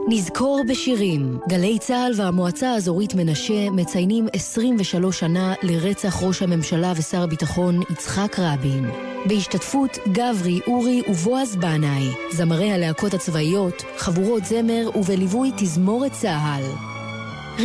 נזכור 0.09 0.63
בשירים. 0.69 1.39
גלי 1.49 1.79
צה"ל 1.79 2.13
והמועצה 2.17 2.71
האזורית 2.71 3.15
מנשה 3.15 3.71
מציינים 3.71 4.27
23 4.33 5.21
שנה 5.21 5.55
לרצח 5.63 6.23
ראש 6.23 6.43
הממשלה 6.43 6.93
ושר 6.97 7.23
הביטחון 7.23 7.81
יצחק 7.91 8.37
רבין. 8.39 8.91
בהשתתפות 9.27 9.99
גברי, 10.13 10.61
אורי 10.67 11.03
ובועז 11.09 11.57
בנאי, 11.57 12.09
זמרי 12.33 12.73
הלהקות 12.73 13.15
הצבאיות, 13.15 13.83
חבורות 13.97 14.45
זמר 14.45 14.91
ובליווי 14.95 15.51
תזמורת 15.57 16.13
צה"ל. 16.13 16.65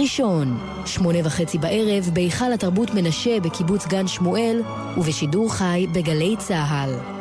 ראשון, 0.02 0.58
שמונה 0.86 1.20
וחצי 1.24 1.58
בערב, 1.58 2.10
בהיכל 2.14 2.54
התרבות 2.54 2.90
מנשה 2.94 3.40
בקיבוץ 3.40 3.88
גן 3.88 4.08
שמואל, 4.08 4.62
ובשידור 4.98 5.54
חי 5.54 5.88
בגלי 5.94 6.36
צה"ל. 6.40 7.17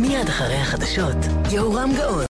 מיד 0.00 0.28
אחרי 0.28 0.56
החדשות, 0.56 1.16
יהורם 1.50 1.90
גאון. 1.96 2.24